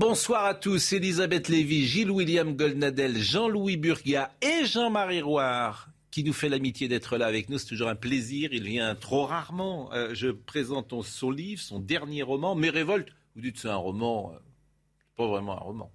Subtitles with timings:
[0.00, 6.34] Bonsoir à tous, Elisabeth Lévy, Gilles William Goldnadel, Jean-Louis Burgia et Jean-Marie Roire qui nous
[6.34, 7.56] fait l'amitié d'être là avec nous.
[7.56, 8.50] C'est toujours un plaisir.
[8.52, 9.90] Il vient trop rarement.
[9.94, 13.08] Euh, je présente son livre, son dernier roman, Mes révoltes.
[13.36, 14.38] Vous dites c'est un roman, euh,
[15.16, 15.90] pas vraiment un roman.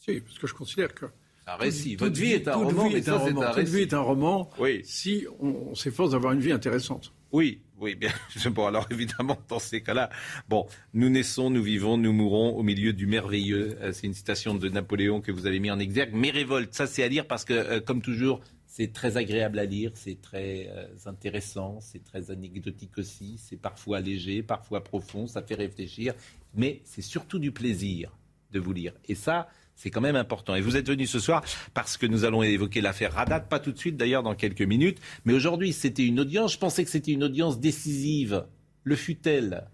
[0.00, 1.06] Si, parce que je considère que.
[1.46, 1.96] Un récit.
[1.96, 3.40] Toute Votre vie est un roman, vie mais est ça un c'est roman.
[3.42, 4.82] un Toute vie est un roman Oui.
[4.84, 7.14] si on, on s'efforce d'avoir une vie intéressante.
[7.32, 8.10] Oui, oui, bien.
[8.50, 10.10] Bon, alors évidemment, dans ces cas-là,
[10.48, 13.78] bon, nous naissons, nous vivons, nous mourons au milieu du merveilleux.
[13.80, 16.14] Euh, C'est une citation de Napoléon que vous avez mis en exergue.
[16.14, 19.64] Mes révoltes, ça c'est à lire parce que, euh, comme toujours, c'est très agréable à
[19.64, 25.42] lire, c'est très euh, intéressant, c'est très anecdotique aussi, c'est parfois léger, parfois profond, ça
[25.42, 26.14] fait réfléchir,
[26.54, 28.16] mais c'est surtout du plaisir
[28.52, 28.92] de vous lire.
[29.08, 29.48] Et ça,
[29.82, 30.54] c'est quand même important.
[30.54, 31.42] Et vous êtes venu ce soir
[31.72, 34.98] parce que nous allons évoquer l'affaire Radat, pas tout de suite d'ailleurs, dans quelques minutes.
[35.24, 36.52] Mais aujourd'hui, c'était une audience.
[36.52, 38.44] Je pensais que c'était une audience décisive.
[38.84, 39.68] Le fut-elle?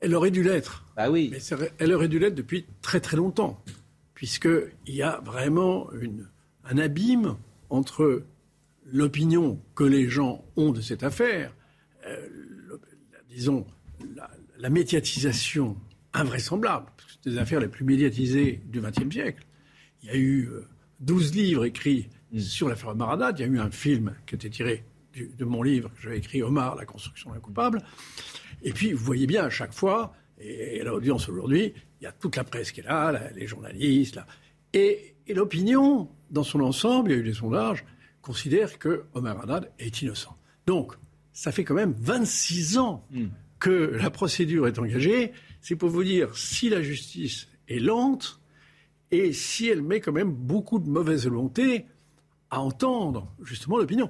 [0.00, 0.84] Elle aurait dû l'être.
[0.98, 1.30] Ah oui.
[1.32, 1.38] Mais
[1.78, 3.58] elle aurait dû l'être depuis très très longtemps.
[4.12, 6.28] Puisqu'il y a vraiment une,
[6.64, 7.36] un abîme
[7.70, 8.22] entre
[8.84, 11.54] l'opinion que les gens ont de cette affaire,
[12.06, 12.26] euh,
[12.68, 12.80] le-
[13.30, 13.66] disons,
[14.14, 15.74] la, la médiatisation
[16.12, 16.86] invraisemblable,
[17.26, 19.44] des affaires les plus médiatisées du XXe siècle.
[20.02, 20.66] Il y a eu euh,
[21.00, 24.50] 12 livres écrits sur l'affaire Omar Haddad, il y a eu un film qui était
[24.50, 27.80] tiré du- de mon livre que j'avais écrit, Omar, la construction d'un coupable.
[28.62, 32.12] Et puis, vous voyez bien à chaque fois, et à l'audience aujourd'hui, il y a
[32.12, 34.26] toute la presse qui est là, les journalistes, là.
[34.72, 37.84] Et, et l'opinion, dans son ensemble, il y a eu des sondages,
[38.20, 40.36] considère que Omar Haddad est innocent.
[40.66, 40.94] Donc,
[41.32, 43.06] ça fait quand même 26 ans
[43.58, 45.32] que la procédure est engagée.
[45.68, 48.40] C'est pour vous dire si la justice est lente
[49.10, 51.86] et si elle met quand même beaucoup de mauvaise volonté
[52.50, 54.08] à entendre justement l'opinion.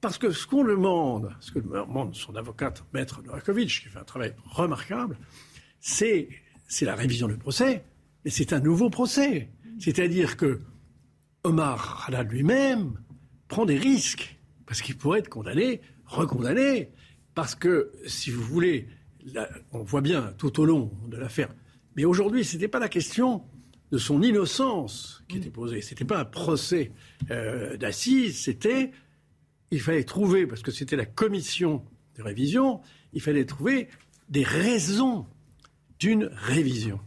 [0.00, 4.04] Parce que ce qu'on demande, ce que demande son avocate, Maître Novakovic, qui fait un
[4.04, 5.18] travail remarquable,
[5.80, 6.28] c'est,
[6.82, 7.84] la révision du procès,
[8.24, 9.50] mais c'est un nouveau procès.
[9.80, 10.60] C'est-à-dire que
[11.42, 12.96] Omar Haddad lui-même
[13.48, 16.92] prend des risques, parce qu'il pourrait être condamné, recondamné,
[17.34, 18.86] parce que, si vous voulez,
[19.72, 21.54] on voit bien tout au long de l'affaire,
[21.96, 23.44] mais aujourd'hui, ce n'était pas la question
[23.90, 26.92] de son innocence qui était posée, ce n'était pas un procès
[27.30, 28.92] euh, d'assises, c'était,
[29.70, 31.84] il fallait trouver, parce que c'était la commission
[32.16, 32.80] de révision,
[33.12, 33.88] il fallait trouver
[34.28, 35.26] des raisons
[35.98, 36.98] d'une révision.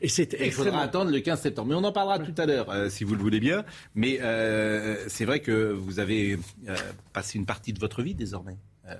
[0.00, 1.68] Et c'était Il faudra attendre le 15 septembre.
[1.68, 3.64] Mais on en parlera tout à l'heure, euh, si vous le voulez bien.
[3.94, 6.38] Mais euh, c'est vrai que vous avez
[6.68, 6.76] euh,
[7.12, 8.56] passé une partie de votre vie désormais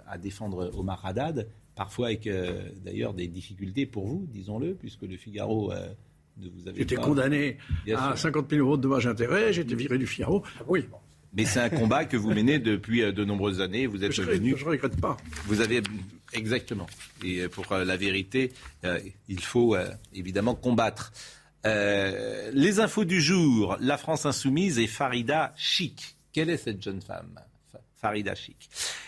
[0.06, 5.17] à défendre Omar Haddad, parfois avec euh, d'ailleurs des difficultés pour vous, disons-le, puisque le
[5.17, 5.89] Figaro euh,
[6.39, 7.03] ne vous avait J'étais pas...
[7.03, 7.59] condamné
[7.95, 8.19] à sûr.
[8.19, 10.43] 50 000 euros de dommages intérêts, j'étais viré du Figaro.
[10.67, 10.84] Oui,
[11.37, 13.87] Mais c'est un combat que vous menez depuis euh, de nombreuses années.
[13.87, 14.53] Vous êtes je venu.
[14.53, 15.17] ne regrette pas.
[15.47, 15.83] Vous avez
[16.33, 16.87] exactement.
[17.25, 18.53] Et euh, pour la vérité,
[18.84, 18.99] euh,
[19.29, 21.13] il faut euh, évidemment combattre.
[21.67, 23.77] Euh, les infos du jour.
[23.81, 26.17] La France insoumise et Farida Chic.
[26.33, 27.41] Quelle est cette jeune femme?
[28.04, 28.34] Farida.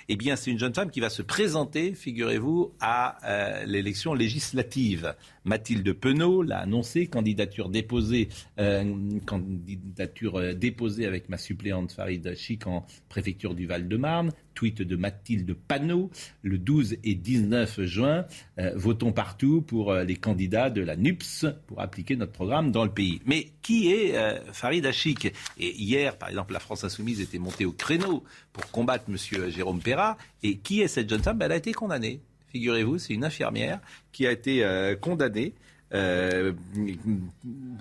[0.08, 5.14] Eh bien, c'est une jeune femme qui va se présenter, figurez-vous, à euh, l'élection législative.
[5.46, 8.84] Mathilde Penaud l'a annoncé, candidature déposée, euh,
[9.24, 14.32] candidature euh, déposée avec ma suppléante Farida Chic en préfecture du Val-de-Marne.
[14.54, 16.10] Tweet de Mathilde Panot
[16.42, 18.24] le 12 et 19 juin.
[18.58, 22.90] Euh, votons partout pour les candidats de la NUPS pour appliquer notre programme dans le
[22.90, 23.20] pays.
[23.26, 24.14] Mais qui est
[24.52, 25.26] Farid Achik
[25.58, 29.50] Et hier, par exemple, la France Insoumise était montée au créneau pour combattre M.
[29.50, 30.16] Jérôme Perra.
[30.42, 31.38] Et qui est cette jeune femme?
[31.38, 32.22] Ben, Elle a été condamnée.
[32.52, 33.80] Figurez-vous, c'est une infirmière
[34.12, 35.54] qui a été euh, condamnée.
[35.94, 36.52] Euh,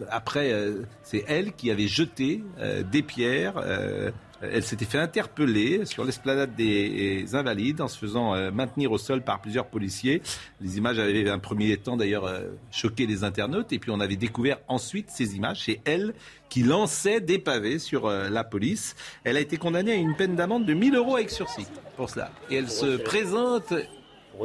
[0.09, 3.57] après, euh, c'est elle qui avait jeté euh, des pierres.
[3.57, 8.97] euh, elle s'était fait interpeller sur l'esplanade des Invalides en se faisant euh, maintenir au
[8.99, 10.21] sol par plusieurs policiers.
[10.61, 12.31] Les images avaient un premier temps d'ailleurs
[12.69, 15.63] choqué les internautes et puis on avait découvert ensuite ces images.
[15.63, 16.13] C'est elle
[16.49, 18.95] qui lançait des pavés sur la police.
[19.23, 21.65] Elle a été condamnée à une peine d'amende de 1000 euros avec sursis
[21.95, 22.29] pour cela.
[22.51, 23.73] Et elle se présente...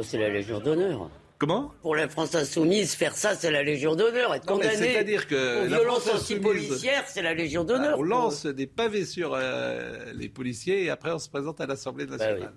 [0.03, 1.09] C'est la Légion d'honneur.
[1.37, 1.73] Comment?
[1.81, 4.35] Pour la France insoumise, faire ça, c'est la Légion d'honneur.
[4.35, 7.97] Être condamné c'est-à-dire que pour la violence antipolicière, c'est la Légion d'honneur.
[7.97, 12.05] On lance des pavés sur euh, les policiers et après on se présente à l'Assemblée
[12.05, 12.53] nationale.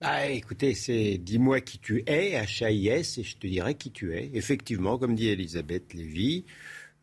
[0.00, 4.30] Ah, écoutez, c'est dis-moi qui tu es, H-A-I-S, et je te dirai qui tu es.
[4.34, 6.44] Effectivement, comme dit Elisabeth Lévy,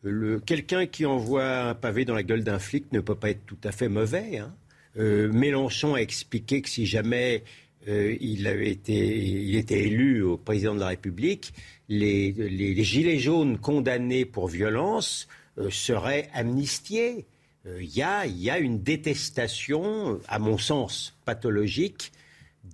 [0.02, 3.44] le, quelqu'un qui envoie un pavé dans la gueule d'un flic ne peut pas être
[3.46, 4.38] tout à fait mauvais.
[4.38, 4.54] Hein.
[4.98, 7.44] Euh, Mélenchon a expliqué que si jamais
[7.88, 11.52] euh, il, avait été, il était élu au président de la République,
[11.88, 17.26] les, les- les gilets jaunes condamnés pour violence euh, seraient amnistiés.
[17.66, 22.12] Euh, Il y, a, il y a une détestation, à mon sens, pathologique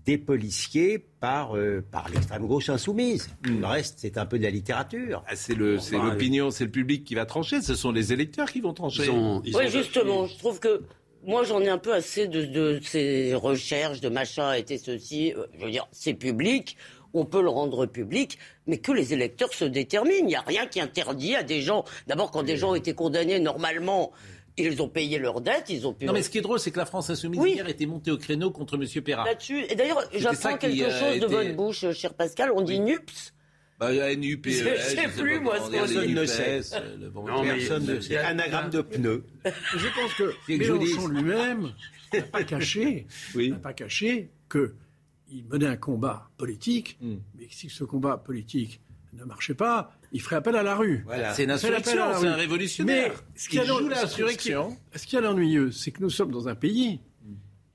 [0.05, 3.29] des policiers par, euh, par l'extrême gauche insoumise.
[3.43, 5.23] Le reste, c'est un peu de la littérature.
[5.27, 7.61] Ah, c'est le- c'est Enfin, l'opinion, c'est le public qui va trancher.
[7.63, 9.05] Ce sont les électeurs qui vont trancher.
[9.05, 10.83] Ils ont- ils Oui, justement, je trouve que
[11.25, 15.33] moi j'en ai un peu assez de, de ces recherches, de machin, était ceci.
[15.37, 16.77] euh, Je veux dire, c'est public,
[17.15, 20.19] on peut le rendre public, mais que les électeurs se déterminent.
[20.21, 21.85] Il n'y a rien qui interdit à des gens.
[22.07, 24.13] D'abord, quand des gens ont été condamnés, normalement,
[24.59, 26.05] ils ont payé leurs dettes, ils ont pu.
[26.05, 27.53] Non, mais ce qui est drôle, c'est que la France Insoumise Oui.
[27.53, 29.03] hier était montée au créneau contre M.
[29.03, 29.25] Perra.
[29.25, 29.65] Là-dessus.
[29.71, 32.51] Et d'ailleurs, j'apprends quelque euh, chose de votre bouche, euh, cher Pascal.
[32.55, 33.33] On dit NUPS.
[33.79, 36.15] Bah, NUPES, Je sais plus, moi, ce dit.
[36.15, 36.61] ne NUPES, sait.
[36.63, 38.17] Personne ne il sait.
[38.19, 39.25] Anagramme de pneus.
[39.45, 41.73] Je pense que que Mélenchon lui-même
[42.13, 43.51] n'a pas caché, Oui.
[43.51, 47.19] n'a pas caché qu'il menait un combat politique, Hmm.
[47.37, 48.81] mais que si ce combat politique
[49.13, 51.03] ne marchait pas, il ferait appel à la rue.
[51.07, 51.33] Voilà.
[51.35, 53.13] C'est une Il insurrection, c'est un révolutionnaire.
[53.13, 54.77] Mais ce qui Il.
[54.97, 57.01] Ce qui est ennuyeux, c'est que nous sommes dans un pays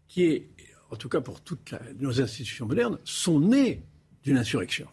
[0.10, 0.50] qui est,
[0.92, 3.84] en tout cas pour toutes nos institutions modernes, sont nés
[4.24, 4.88] d'une insurrection.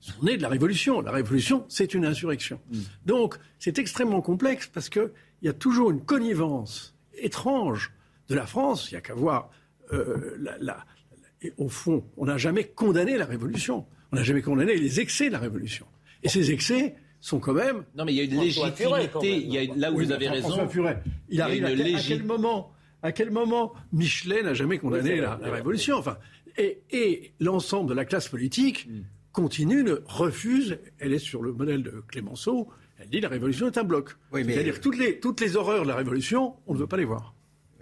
[0.00, 1.00] Sont nés de la révolution.
[1.02, 2.58] La révolution, c'est une insurrection.
[3.04, 5.10] Donc, c'est extrêmement complexe parce qu'il
[5.42, 7.92] y a toujours une connivence étrange
[8.28, 8.90] de la France.
[8.90, 9.50] Il n'y a qu'à voir
[9.92, 10.84] euh, la- la-
[11.42, 13.86] et au fond, on n'a jamais condamné la révolution.
[14.12, 15.86] On n'a jamais condamné les excès de la révolution.
[16.22, 18.84] Et ces excès sont quand même Non, mais il y a une légitimité.
[18.84, 19.08] même.
[19.44, 20.48] Il y a, là où oui, vous avez raison.
[21.28, 25.16] Il arrive à, quel, à légi- quel moment à quel moment Michelet n'a jamais condamné
[25.16, 26.18] la, la révolution enfin,
[26.58, 29.00] Et, et l'ensemble de la classe politique Mm.
[29.32, 32.68] Continue, ne refuse, elle est sur le modèle de Clémenceau,
[32.98, 34.10] elle dit la révolution est un bloc.
[34.32, 36.96] Oui, mais- C'est-à-dire toutes les, toutes les horreurs de la révolution, on ne veut pas
[36.96, 37.34] les voir.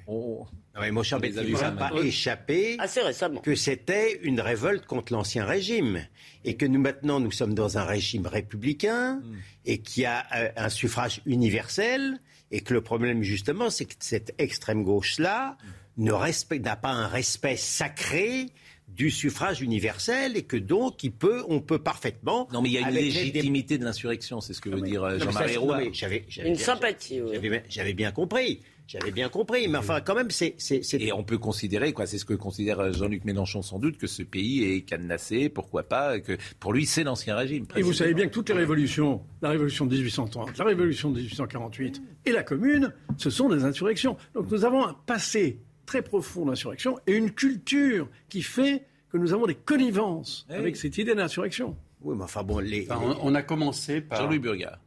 [0.07, 3.41] On- Non, mais a ne ça va pas échapper Assez récemment.
[3.41, 6.07] que c'était une révolte contre l'ancien régime
[6.45, 9.21] et que nous maintenant nous sommes dans un régime républicain
[9.67, 12.21] et qui a euh, un suffrage universel
[12.53, 15.59] et que le problème justement c'est que cette extrême gauche là
[15.99, 18.47] ne respecte n'a pas un respect sacré
[18.89, 22.79] du suffrage universel et que donc il peut on peut parfaitement Non, mais il y
[22.79, 25.79] a une légitimité de l'insurrection, c'est ce que veut dire euh, mais Jean-Marie Roy.
[25.79, 27.31] mais j'avais- j'avais Une bien- sympathie, oui.
[27.35, 30.99] j'avais bien- j'avais bien compris j'avais bien compris mais enfin quand même c'est c'est c'est-
[31.03, 34.07] Et on peut considérer, quoi, c'est ce que considère euh, Jean-Luc Mélenchon sans doute, que
[34.07, 37.67] ce pays est cadenassé, pourquoi pas, que pour lui c'est l'ancien régime.
[37.77, 41.19] Et vous savez bien que toutes les révolutions, la révolution de 1830, la révolution de
[41.21, 44.17] 1848 et la commune, ce sont des insurrections.
[44.35, 45.59] Donc nous avons un passé
[45.89, 50.77] très profond d'insurrection et une culture qui fait que nous avons des connivences Eh avec
[50.77, 51.77] cette idée d'insurrection.
[52.03, 54.19] oui mais enfin bon les, Enfin, on, on a commencé par.
[54.21, 54.79] Jean-Louis Burgard.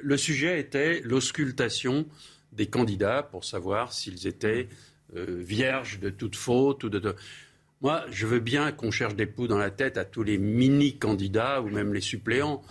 [0.00, 2.06] Le sujet était l'auscultation
[2.52, 4.68] des candidats pour savoir s'ils étaient
[5.16, 7.16] euh, vierges de toute faute ou de, de-
[7.80, 11.62] Moi, je veux bien qu'on cherche des poux dans la tête à tous les mini-candidats
[11.62, 12.62] ou même les suppléants.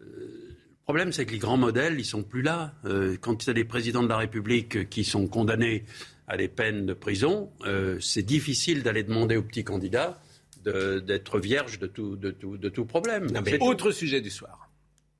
[0.00, 2.74] Euh, le problème, c'est que les grands modèles, ils sont plus là.
[2.84, 5.84] Euh, quand il y a des présidents de la République qui sont condamnés
[6.30, 10.22] à des peines de prison, euh, c'est difficile d'aller demander aux petits candidats
[10.64, 13.30] d'être vierges de tout, de tout, de tout problème.
[13.32, 14.70] Non, mais C'est- Autre sujet du soir.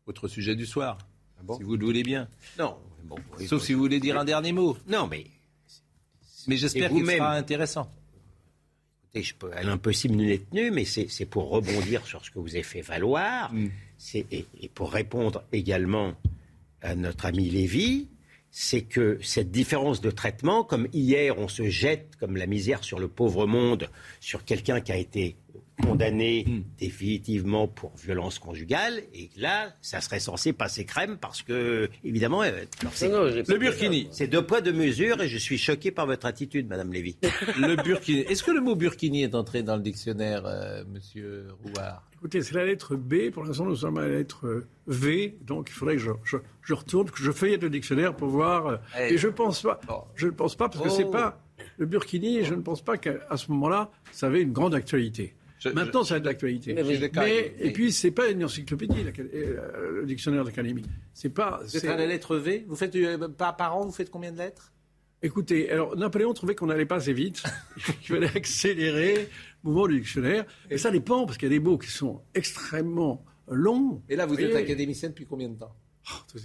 [0.07, 0.99] Autre sujet du soir.
[1.43, 2.29] bon si vous le voulez bien.
[2.58, 4.77] non bon, oui, Sauf si vous voulez dire un dernier mot.
[4.87, 5.27] non mais
[6.46, 7.91] Mais j'espère qu'il sera intéressant.
[9.05, 12.39] Écoutez, je peux, à l'impossible nul n'est tenu, mais c'est pour rebondir sur ce que
[12.39, 13.53] vous avez fait valoir,
[13.99, 16.15] c'est- et, et pour répondre également
[16.82, 18.08] à notre ami Lévy,
[18.51, 22.99] c'est que cette différence de traitement, comme hier on se jette comme la misère sur
[22.99, 23.89] le pauvre monde,
[24.21, 25.37] sur quelqu'un qui a été
[25.83, 26.45] condamné
[26.79, 32.51] définitivement pour violence conjugale, et là, ça serait censé passer crème parce que, évidemment, euh,
[32.85, 32.91] Non,
[33.25, 33.59] Le.
[33.59, 34.09] Burkini.
[34.11, 37.17] c'est deux poids, deux mesures, et je suis choqué par votre attitude, Madame Lévy.
[37.59, 38.21] Le Burkini.
[38.21, 42.09] Est-ce que le mot Burkini est entré dans le dictionnaire, euh, Monsieur Rouard?
[42.20, 45.72] Écoutez, c'est la lettre B, pour l'instant nous sommes à la lettre V, donc il
[45.72, 48.81] faudrait que je, je, je retourne, que je feuillette le dictionnaire pour voir.
[48.98, 49.15] Eh.
[49.15, 50.03] Et je pense pas, Bon.
[50.17, 50.94] je ne pense pas, parce que Oh.
[50.94, 51.41] c'est pas
[51.79, 55.34] le Burkini, je ne pense pas qu'à à ce moment-là, ça avait une grande actualité.
[55.60, 56.74] Je- Maintenant, ça a de l'actualité.
[56.74, 60.84] Mais et puis, c'est pas une encyclopédie, la- euh, le dictionnaire d'académie.
[61.15, 61.60] C'est pas.
[61.67, 64.39] C'est- à la lettre V Vous faites euh, par, par an, vous faites combien de
[64.39, 64.72] lettres?
[65.22, 67.43] Écoutez, alors Napoléon trouvait qu'on n'allait pas assez vite,
[68.03, 69.29] qu'il fallait accélérer
[69.62, 70.44] mouvement du dictionnaire.
[70.70, 74.02] Et ça dépend, parce qu'il y a des mots qui sont extrêmement longs.
[74.08, 75.74] Et là, vous êtes académicien depuis combien de temps?
[76.10, 76.38] Oh.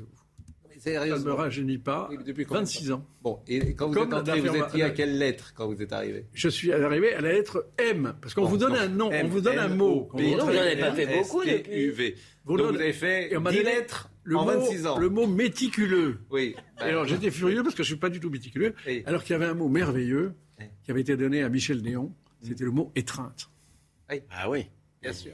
[0.79, 2.09] Ça ne me rajeunit pas.
[2.25, 3.07] Depuis combien de 26 ans.
[3.23, 5.91] Bon, et quand vous Comme êtes entré, vous étiez à quelle lettre quand vous êtes
[5.93, 6.25] arrivé?
[6.33, 9.25] Je suis arrivé à la lettre M, parce qu'on Bon, vous donne un nom, M,
[9.25, 10.09] on vous donne un mot.
[10.15, 12.15] P, vous non, rentrez- vous en avez pas fait beaucoup S, T, U, V.
[12.43, 14.51] Vous Donc donne- vous avez fait et on m'a 10 donné lettres le en mot,
[14.59, 14.99] 26 ans.
[14.99, 16.19] Le mot méticuleux.
[16.29, 16.55] Oui.
[16.77, 19.01] Alors j'étais furieux parce que je ne suis pas du tout méticuleux, Oui.
[19.07, 20.65] alors qu'il y avait un mot merveilleux Oui.
[20.83, 23.49] qui avait été donné à Michel Néon, c'était le mot étreinte.
[24.31, 24.65] Ah oui.
[25.01, 25.33] Bien sûr.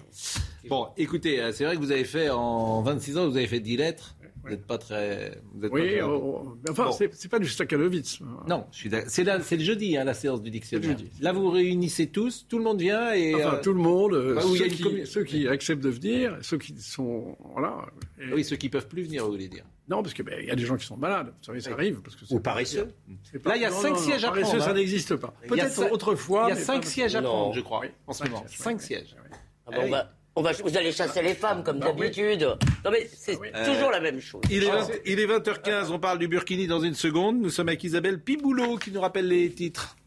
[0.67, 3.59] Bon, écoutez, euh, c'est vrai que vous avez fait en 26 ans, vous avez fait
[3.61, 4.15] 10 lettres.
[4.43, 5.39] Vous n'êtes pas très.
[5.53, 6.91] Vous êtes pas Oui, oh, oh, enfin, Bon.
[6.91, 8.19] c'est pas du Stakhanovitz.
[8.47, 9.09] Non, je suis d'accord.
[9.11, 10.97] C'est là- c'est le jeudi, hein, la séance du dictionnaire.
[10.97, 11.11] Jeudi.
[11.21, 13.35] Là, vous vous réunissez tous, tout le monde vient et.
[13.35, 15.83] Enfin, euh, tout le monde, euh, bah, où il y ceux, qui, ceux qui acceptent
[15.83, 17.37] de venir, ceux qui sont.
[17.53, 17.85] Voilà.
[18.19, 19.63] Et- Oui, ceux qui peuvent plus venir, vous voulez dire.
[19.91, 21.27] Non, parce qu'il ben, il y a des gens qui sont malades.
[21.27, 21.99] Vous savez, ça arrive.
[22.01, 22.93] Parce que c'est Ou pas- paresseux.
[23.43, 24.73] pas- Là, il y a non, cinq non, non, sièges à paresseux, prendre, ça hein.
[24.73, 25.33] n'existe pas.
[25.47, 26.45] Peut-être cinq- autrefois.
[26.45, 28.29] Il y a mais 5 pas- sièges à prendre, je crois, Oui, en ce cinq
[28.31, 28.45] moment.
[28.47, 28.83] sièges, 5 oui.
[28.85, 29.15] sièges.
[29.67, 29.71] Ah
[30.33, 32.03] on va- vous allez chasser les femmes comme Bah oui.
[32.09, 32.55] d'habitude.
[32.85, 33.49] Non mais c'est oui.
[33.65, 34.41] toujours la même chose.
[34.49, 37.41] Il est, Ah, 20 il est 20h15, on parle du Burkini dans une seconde.
[37.41, 39.97] Nous sommes avec Isabelle Piboulot qui nous rappelle les titres.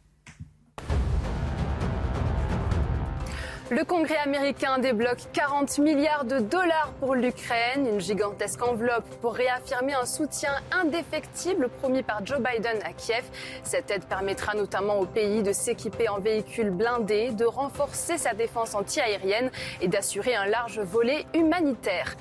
[3.71, 9.95] Le Congrès américain débloque 40 milliards de dollars pour l'Ukraine, une gigantesque enveloppe pour réaffirmer
[9.95, 13.25] un soutien indéfectible promis par Joe Biden à Kiev.
[13.63, 18.75] Cette aide permettra notamment au pays de s'équiper en véhicules blindés, de renforcer sa défense
[18.75, 22.17] antiaérienne et d'assurer un large volet humanitaire.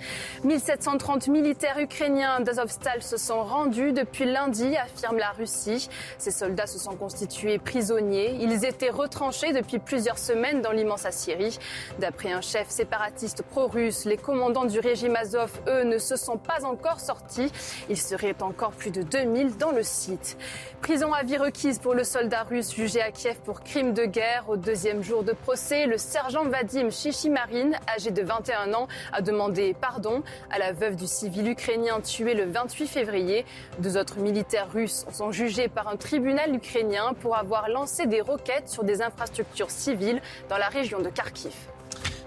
[0.46, 5.90] 1730 militaires ukrainiens d'Azovstal se sont rendus depuis lundi, affirme la Russie.
[6.18, 8.38] Ces soldats se sont constitués prisonniers.
[8.40, 11.58] Ils étaient retranchés depuis plusieurs semaines dans l'immense Syrie.
[12.00, 16.66] D'après un chef séparatiste pro-russe, les commandants du régime Azov, eux, ne se sont pas
[16.66, 17.52] encore sortis.
[17.90, 20.38] Il serait encore plus de 2000 dans le site.
[20.82, 24.46] Prison à vie requise pour le soldat russe jugé à Kiev pour crime de guerre.
[24.50, 29.76] Au deuxième jour de procès, le sergent Vadim Chichimarine, âgé de 21 ans, a demandé
[29.80, 33.46] pardon à la veuve du civil ukrainien tué le 28 février.
[33.80, 38.70] Deux autres militaires russes sont jugés par un tribunal ukrainien pour avoir lancé des roquettes
[38.70, 41.23] sur des infrastructures civiles dans la région de Kharkiv.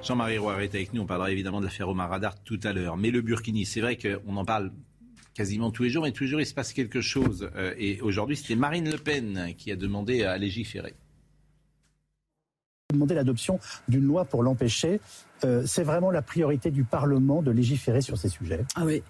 [0.02, 1.02] Jean-Marie Roy est avec nous.
[1.02, 2.96] On parlera évidemment de l'affaire Omar Radar tout à l'heure.
[2.96, 4.72] Mais le Burkini, c'est vrai qu'on en parle
[5.34, 7.50] quasiment tous les jours, mais tous les jours il se passe quelque chose.
[7.56, 10.94] Euh, et aujourd'hui, c'était Marine Le Pen qui a demandé à légiférer.
[12.92, 15.00] demander l'adoption d'une loi pour l'empêcher.
[15.44, 18.64] Euh, c'est vraiment la priorité du Parlement de légiférer sur ces sujets.
[18.76, 19.02] Ah oui.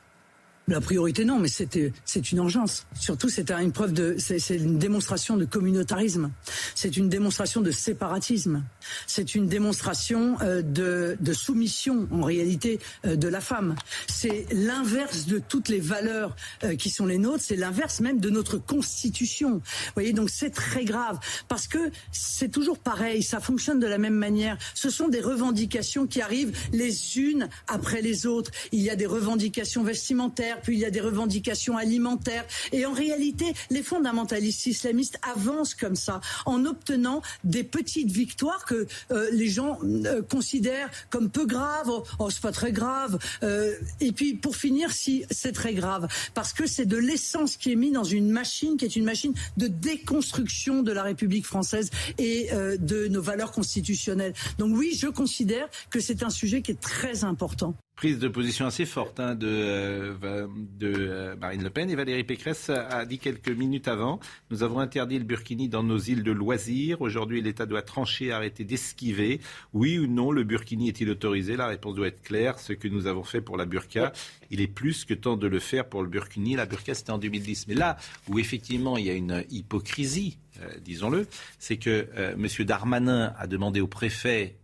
[0.69, 2.87] La priorité, non, mais c'est une urgence.
[2.99, 6.33] Surtout, c'est une preuve de, c'est, une démonstration de communautarisme.
[6.75, 8.65] C'est une démonstration de séparatisme.
[9.07, 13.77] C'est une démonstration euh, de, de soumission, en réalité, euh, de la femme.
[14.09, 17.45] C'est l'inverse de toutes les valeurs euh, qui sont les nôtres.
[17.45, 19.59] C'est l'inverse même de notre constitution.
[19.59, 23.23] Vous voyez, donc c'est très grave parce que c'est toujours pareil.
[23.23, 24.59] Ça fonctionne de la même manière.
[24.75, 28.51] Ce sont des revendications qui arrivent les unes après les autres.
[28.73, 32.45] Il y a des revendications vestimentaires puis il y a des revendications alimentaires.
[32.73, 38.87] Et en réalité, les fondamentalistes islamistes avancent comme ça, en obtenant des petites victoires que
[39.11, 41.89] euh, les gens euh, considèrent comme peu graves.
[41.89, 43.19] Oh, oh, c'est pas très grave.
[43.43, 47.73] Euh, et puis, pour finir, si c'est très grave, parce que c'est de l'essence qui
[47.73, 51.91] est mise dans une machine qui est une machine de déconstruction de la République française
[52.19, 54.35] et de nos valeurs constitutionnelles.
[54.59, 57.75] Donc oui, je considère que c'est un sujet qui est très important.
[57.97, 60.47] Prise de position assez forte hein, de, euh,
[60.79, 64.81] de euh, Marine Le Pen et Valérie Pécresse a dit quelques minutes avant Nous avons
[64.81, 67.01] interdit le burkini dans nos îles de loisirs.
[67.01, 69.41] Aujourd'hui, l'État doit trancher, arrêter d'esquiver.
[69.73, 71.57] Oui ou non, le burkini est-il autorisé?
[71.57, 72.59] La réponse doit être claire.
[72.59, 74.13] Ce que nous avons fait pour la burqa,
[74.51, 76.55] il est plus que temps de le faire pour le burkini.
[76.55, 77.67] La burqa, c'était en 2010.
[77.69, 77.97] Mais là
[78.29, 81.27] où effectivement il y a une hypocrisie, euh, disons-le,
[81.59, 82.47] c'est que M.
[82.67, 84.59] Darmanin a demandé au préfet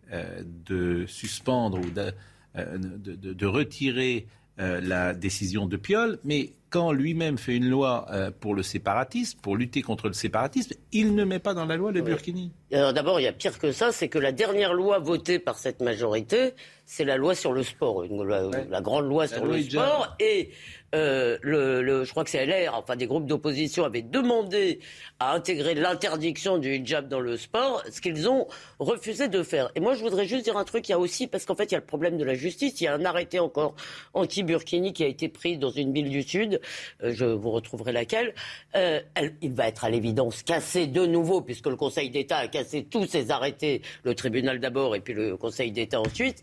[0.44, 2.12] de suspendre ou de
[2.54, 4.26] de, de, de, retirer
[4.58, 9.38] euh, la décision de Piolle, mais quand lui-même fait une loi euh, pour le séparatisme,
[9.42, 12.06] pour lutter contre le séparatisme, il ne met pas dans la loi le Oui.
[12.10, 12.50] burkini.
[12.72, 15.58] Alors d'abord, il y a pire que ça, c'est que la dernière loi votée par
[15.58, 16.54] cette majorité,
[16.86, 18.48] c'est la loi sur le sport, Ouais.
[18.70, 20.16] la grande loi La sur loi le sport.
[20.18, 20.50] Et
[20.94, 24.80] euh, le, le- je crois que c'est LR, enfin des groupes d'opposition avaient demandé
[25.20, 28.46] à intégrer l'interdiction du hijab dans le sport, ce qu'ils ont
[28.78, 29.70] refusé de faire.
[29.74, 31.64] Et moi, je voudrais juste dire un truc, il y a aussi, parce qu'en fait,
[31.64, 33.74] il y a le problème de la justice, il y a un arrêté encore
[34.14, 36.58] anti-Burkini qui a été pris dans une ville du Sud, euh,
[37.02, 38.34] je vous retrouverai laquelle,
[38.74, 42.48] Euh, elle- il va être à l'évidence cassé de nouveau, puisque le Conseil d'État a
[42.48, 46.40] cassé tous ses arrêtés, le tribunal d'abord et puis le Conseil d'État ensuite,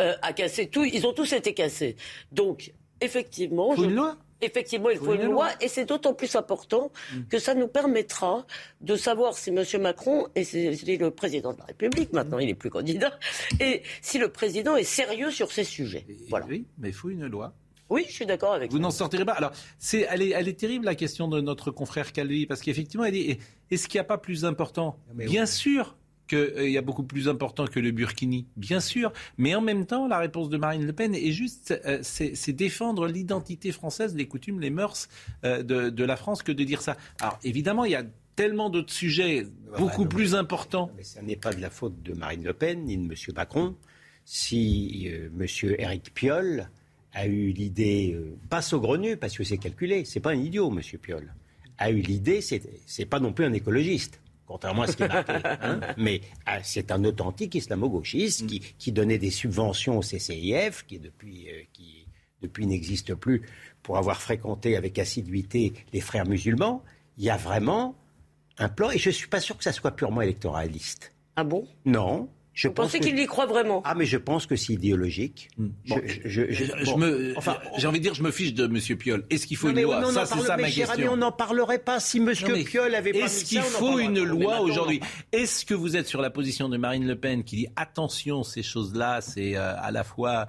[0.00, 1.96] euh, a cassé tout, ils ont tous été cassés.
[2.30, 3.74] Donc, effectivement...
[3.74, 6.90] Faut je- une loi Effectivement, il faut, une loi, et c'est d'autant plus important
[7.30, 8.44] que ça nous permettra
[8.80, 9.62] de savoir si M.
[9.80, 13.16] Macron, et c'est le président de la République, maintenant il n'est plus candidat,
[13.60, 16.04] et si le président est sérieux sur ces sujets.
[16.08, 16.46] Et- Voilà.
[16.48, 17.54] Oui, mais il faut une loi.
[17.90, 18.76] Oui, je suis d'accord avec vous.
[18.76, 19.32] Vous n'en sortirez pas.
[19.32, 23.04] Alors, c'est, elle, est, elle est terrible la question de notre confrère Calvi, parce qu'effectivement,
[23.04, 23.38] elle dit
[23.70, 24.98] est-ce qu'il n'y a pas plus important?
[25.14, 25.94] Bien sûr,
[26.32, 29.86] qu'il euh, y a beaucoup plus important que le Burkini, bien sûr, mais en même
[29.86, 34.26] temps, la réponse de Marine Le Pen est juste, euh, c'est défendre l'identité française, les
[34.26, 35.08] coutumes, les mœurs
[35.44, 36.96] euh, de, la France que de dire ça.
[37.20, 39.46] Alors évidemment, il y a tellement d'autres sujets
[39.78, 40.90] beaucoup plus importants.
[40.96, 43.14] Mais ce n'est pas de la faute de Marine Le Pen ni de M.
[43.36, 43.76] Macron
[44.24, 45.46] si M.
[45.78, 46.70] Éric Piolle
[47.12, 48.16] a eu l'idée,
[48.48, 50.80] pas saugrenu parce que c'est calculé, c'est pas un idiot, M.
[50.98, 51.34] Piolle,
[51.78, 55.32] a eu l'idée, c'est pas non plus un écologiste contrairement à ce qui est marqué.
[55.62, 55.80] Hein.
[55.96, 61.48] Mais ah, c'est un authentique islamo-gauchiste qui, qui, donnait des subventions au CCIF, qui depuis,
[61.48, 62.06] euh, qui
[62.42, 63.42] depuis n'existe plus,
[63.82, 66.82] pour avoir fréquenté avec assiduité les frères musulmans.
[67.16, 67.94] Il y a vraiment
[68.58, 71.12] un plan, et je ne suis pas sûr que ça soit purement électoraliste.
[71.36, 71.66] Ah bon?
[71.84, 72.28] Non.
[72.54, 73.80] Je Vous pensez qu'il y croit vraiment?
[73.84, 75.48] Ah, mais je pense que c'est idéologique.
[75.56, 75.70] Hmm.
[77.36, 78.96] enfin, j'ai envie de dire, je me fiche de M.
[78.98, 79.24] Piolle.
[79.30, 81.12] Est-ce qu'il faut une loi Ça, c'est ça ma question.
[81.12, 82.32] on n'en parlerait pas si M.
[82.64, 85.00] Piolle avait pas Est-ce qu'il faut une loi aujourd'hui
[85.32, 88.62] Est-ce que vous êtes sur la position de Marine Le Pen qui dit attention, ces
[88.62, 90.48] choses-là, c'est euh, à la fois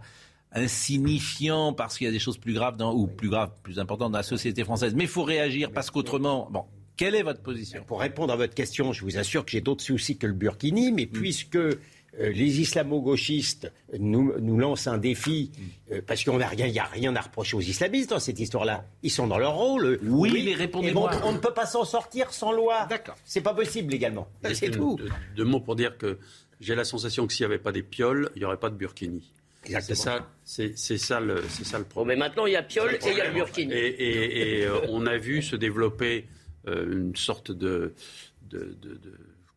[0.52, 4.12] insignifiant parce qu'il y a des choses plus graves dans, ou plus graves, plus importantes
[4.12, 7.84] dans la société française, mais il faut réagir parce qu'autrement, bon, quelle est votre position?
[7.86, 10.92] Pour répondre à votre question, je vous assure que j'ai d'autres soucis que le Burkini,
[10.92, 11.12] mais hmm.
[11.12, 11.78] puisque euh,
[12.20, 15.52] les islamo-gauchistes nous, nous, lancent un défi
[15.92, 18.86] euh, parce qu'il n'y a, rien à reprocher aux islamistes dans cette histoire-là.
[19.02, 20.00] Ils sont dans leur rôle.
[20.04, 21.10] Oui, mais répondez-moi.
[21.24, 22.86] on ne peut pas s'en sortir sans loi.
[22.88, 23.16] D'accord.
[23.26, 24.28] C'est pas possible légalement.
[24.54, 25.00] C'est tout.
[25.36, 26.20] Deux, mots pour dire que
[26.60, 28.76] j'ai la sensation que s'il n'y avait pas des pioles, il n'y aurait pas de
[28.76, 29.32] burkini.
[29.66, 32.20] C'est ça, c'est, ça le, c'est ça le problème.
[32.20, 33.74] mais maintenant il y a piole et il y a le burkini.
[33.74, 36.28] Et, euh, on a vu se développer
[36.68, 37.94] une sorte de,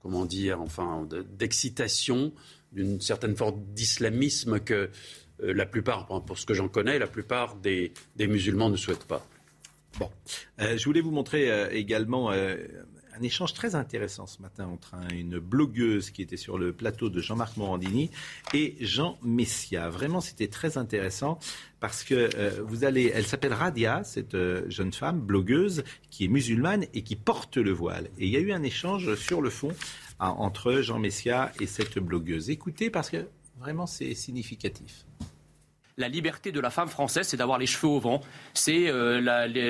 [0.03, 1.07] comment dire, enfin,
[1.39, 2.33] d'excitation,
[2.73, 4.91] d'une certaine forme d'islamisme que
[5.43, 9.27] euh, la plupart, pour ce que j'en connais, la plupart des, musulmans ne souhaitent pas.
[9.99, 10.11] Bon,
[10.61, 12.31] euh, je voulais vous montrer euh, également
[13.19, 17.21] un échange très intéressant ce matin entre une blogueuse qui était sur le plateau de
[17.21, 18.11] Jean-Marc Morandini
[18.53, 19.89] et Jean Messia.
[19.89, 21.39] Vraiment, c'était très intéressant
[21.81, 26.29] parce que euh, vous allez, elle s'appelle Radia, cette euh, jeune femme blogueuse qui est
[26.29, 28.11] musulmane et qui porte le voile.
[28.19, 29.73] Et il y a eu un échange sur le fond
[30.19, 32.51] entre Jean Messia et cette blogueuse.
[32.51, 35.07] Écoutez parce que vraiment c'est significatif
[35.99, 38.21] la liberté de la femme française, c'est d'avoir les cheveux au vent.
[38.53, 39.19] C'est euh,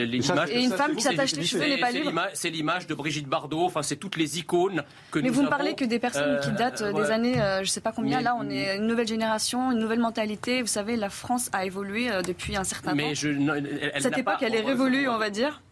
[0.06, 0.50] l'image.
[0.50, 2.12] Et une femme qui s'attache les cheveux n'est pas libre.
[2.34, 3.64] C'est l'image de Brigitte Bardot.
[3.64, 6.52] Enfin, c'est toutes les icônes que Mais vous ne parlez que des personnes qui euh,
[6.52, 8.20] datent des années, euh, je ne sais pas combien.
[8.20, 10.62] Là, on est une nouvelle génération, une nouvelle mentalité.
[10.62, 13.14] Vous savez, la France a évolué depuis un certain mais temps.
[13.14, 15.62] Je, elle, cette époque, elle est révolue, on va dire.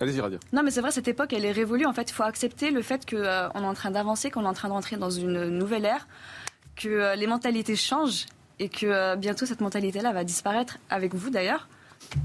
[0.00, 0.38] Allez-y, Radia.
[0.52, 1.86] Non, mais c'est vrai, cette époque, elle est révolue.
[1.86, 4.54] En fait, il faut accepter le fait qu'on est en train d'avancer, qu'on est en
[4.54, 6.08] train d'entrer dans une nouvelle ère,
[6.74, 8.24] que les mentalités changent
[8.60, 11.68] et que euh, bientôt cette mentalité-là va disparaître avec vous d'ailleurs.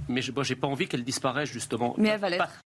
[0.07, 1.95] Mais je n'ai pas envie qu'elle disparaisse justement.
[1.97, 2.64] Mais elle va l'être.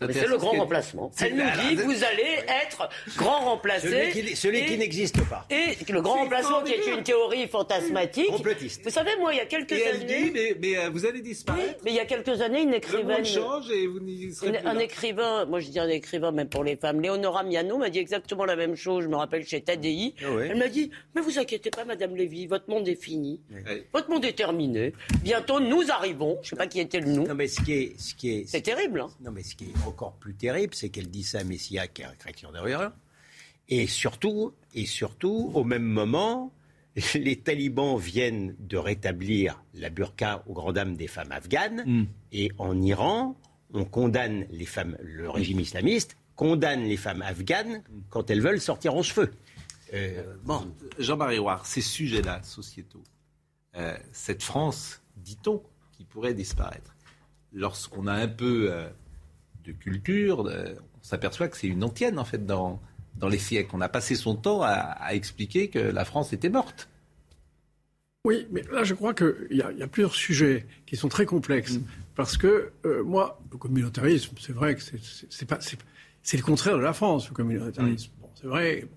[0.00, 1.10] C'est le grand remplacement.
[1.20, 4.34] Elle nous dit vous allez être grand remplacé.
[4.34, 5.46] Celui qui, n'existe pas.
[5.50, 8.28] Et le grand remplacement qui est une théorie fantasmatique.
[8.28, 8.82] Complotiste.
[8.84, 10.04] Vous savez, moi, il y a quelques années.
[10.06, 11.80] Dit, mais, euh, vous allez disparaître.
[11.84, 13.24] mais il y a quelques années, une écrivaine.
[13.24, 16.76] change et vous n'y serez Un écrivain, moi je dis un écrivain même pour les
[16.76, 19.04] femmes, Léonora Miano m'a dit exactement la même chose.
[19.04, 20.14] Je me rappelle chez Tadi.
[20.22, 23.40] Ah Elle m'a dit mais vous inquiétez pas, Madame Lévy, votre monde est fini.
[23.92, 24.92] Votre monde est terminé.
[25.22, 26.38] Bientôt, nous arrivons.
[26.42, 27.26] Je sais pas qui était le nous.
[27.26, 28.00] Non, mais ce qui est.
[28.00, 29.00] Ce qui est c'est terrible.
[29.00, 29.08] Hein.
[29.20, 32.02] Non, mais ce qui est encore plus terrible, c'est qu'elle dit ça à Messia, qui
[32.02, 32.92] est un chrétien d'ailleurs.
[33.68, 36.52] Et surtout, et surtout, au même moment,
[37.14, 41.84] les talibans viennent de rétablir la burqa aux grandes dames des femmes afghanes.
[41.86, 42.04] Hmm.
[42.32, 43.36] Et en Iran,
[43.72, 48.94] on condamne les femmes, le régime islamiste condamne les femmes afghanes quand elles veulent sortir
[48.94, 49.32] en cheveux.
[49.94, 50.70] Euh, bon.
[50.98, 53.02] Jean-Marie Ouard, ces sujets-là, sociétaux,
[53.76, 56.94] euh, cette France, dit-on, qui pourrait disparaître,
[57.52, 58.88] lorsqu'on a un peu euh,
[59.66, 62.80] de culture, on s'aperçoit que c'est une antienne en fait dans,
[63.16, 63.70] dans les siècles.
[63.74, 66.88] On a passé son temps à, expliquer que la France était morte.
[68.24, 71.78] Oui, mais là je crois qu'il y, y, a plusieurs sujets qui sont très complexes.
[72.16, 74.80] Parce que euh, moi, le communautarisme, c'est vrai que
[75.28, 75.58] c'est pas
[76.22, 78.10] c'est le contraire de la France, le communautarisme.
[78.10, 78.20] Mm.
[78.22, 78.88] Bon, c'est vrai.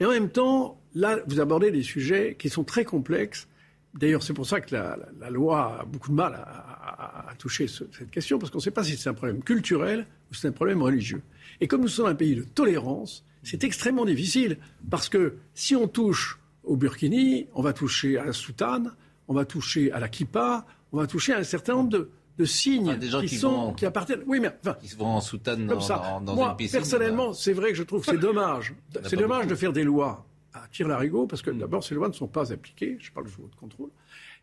[0.00, 3.48] Et en même temps, là, vous abordez des sujets qui sont très complexes.
[3.94, 8.38] D'ailleurs, c'est pour ça que la, loi a beaucoup de mal à, toucher cette question,
[8.38, 11.22] parce qu'on ne sait pas si c'est un problème culturel ou c'est un problème religieux.
[11.60, 14.58] Et comme nous sommes un pays de tolérance, c'est extrêmement difficile,
[14.90, 18.92] parce que si on touche au burkini, on va toucher à la soutane,
[19.28, 21.90] on va toucher à la kippa, on va toucher à un certain nombre
[22.36, 24.22] de, signes des gens qui, sont, qui appartiennent.
[24.26, 26.20] Oui, mais enfin, qui se vont en soutane dans, ça.
[26.24, 26.78] dans, Moi, une piscine.
[26.78, 28.74] Personnellement, c'est vrai que je trouve que c'est dommage.
[29.04, 30.27] C'est dommage de faire des lois
[30.64, 31.58] à tir larigot, parce que mm.
[31.58, 32.96] d'abord, ces lois ne sont pas appliquées.
[33.00, 33.90] Je parle de votre contrôle.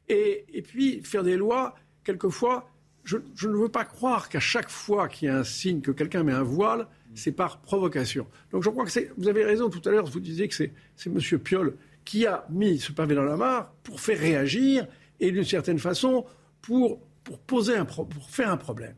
[0.08, 2.70] Et, et puis, faire des lois quelquefois,
[3.04, 5.92] je, je ne veux pas croire qu'à chaque fois qu'il y a un signe que
[5.92, 8.28] quelqu'un met un voile, c'est par provocation.
[8.52, 9.12] Donc je crois que c'est.
[9.18, 10.74] Vous avez raison tout à l'heure, vous disiez que c'est
[11.06, 11.40] M.
[11.40, 14.88] Piolle qui a mis ce pavé dans la mare pour faire réagir
[15.20, 16.26] et d'une certaine façon
[16.62, 18.96] pour, pour, poser un pro- pour faire un problème.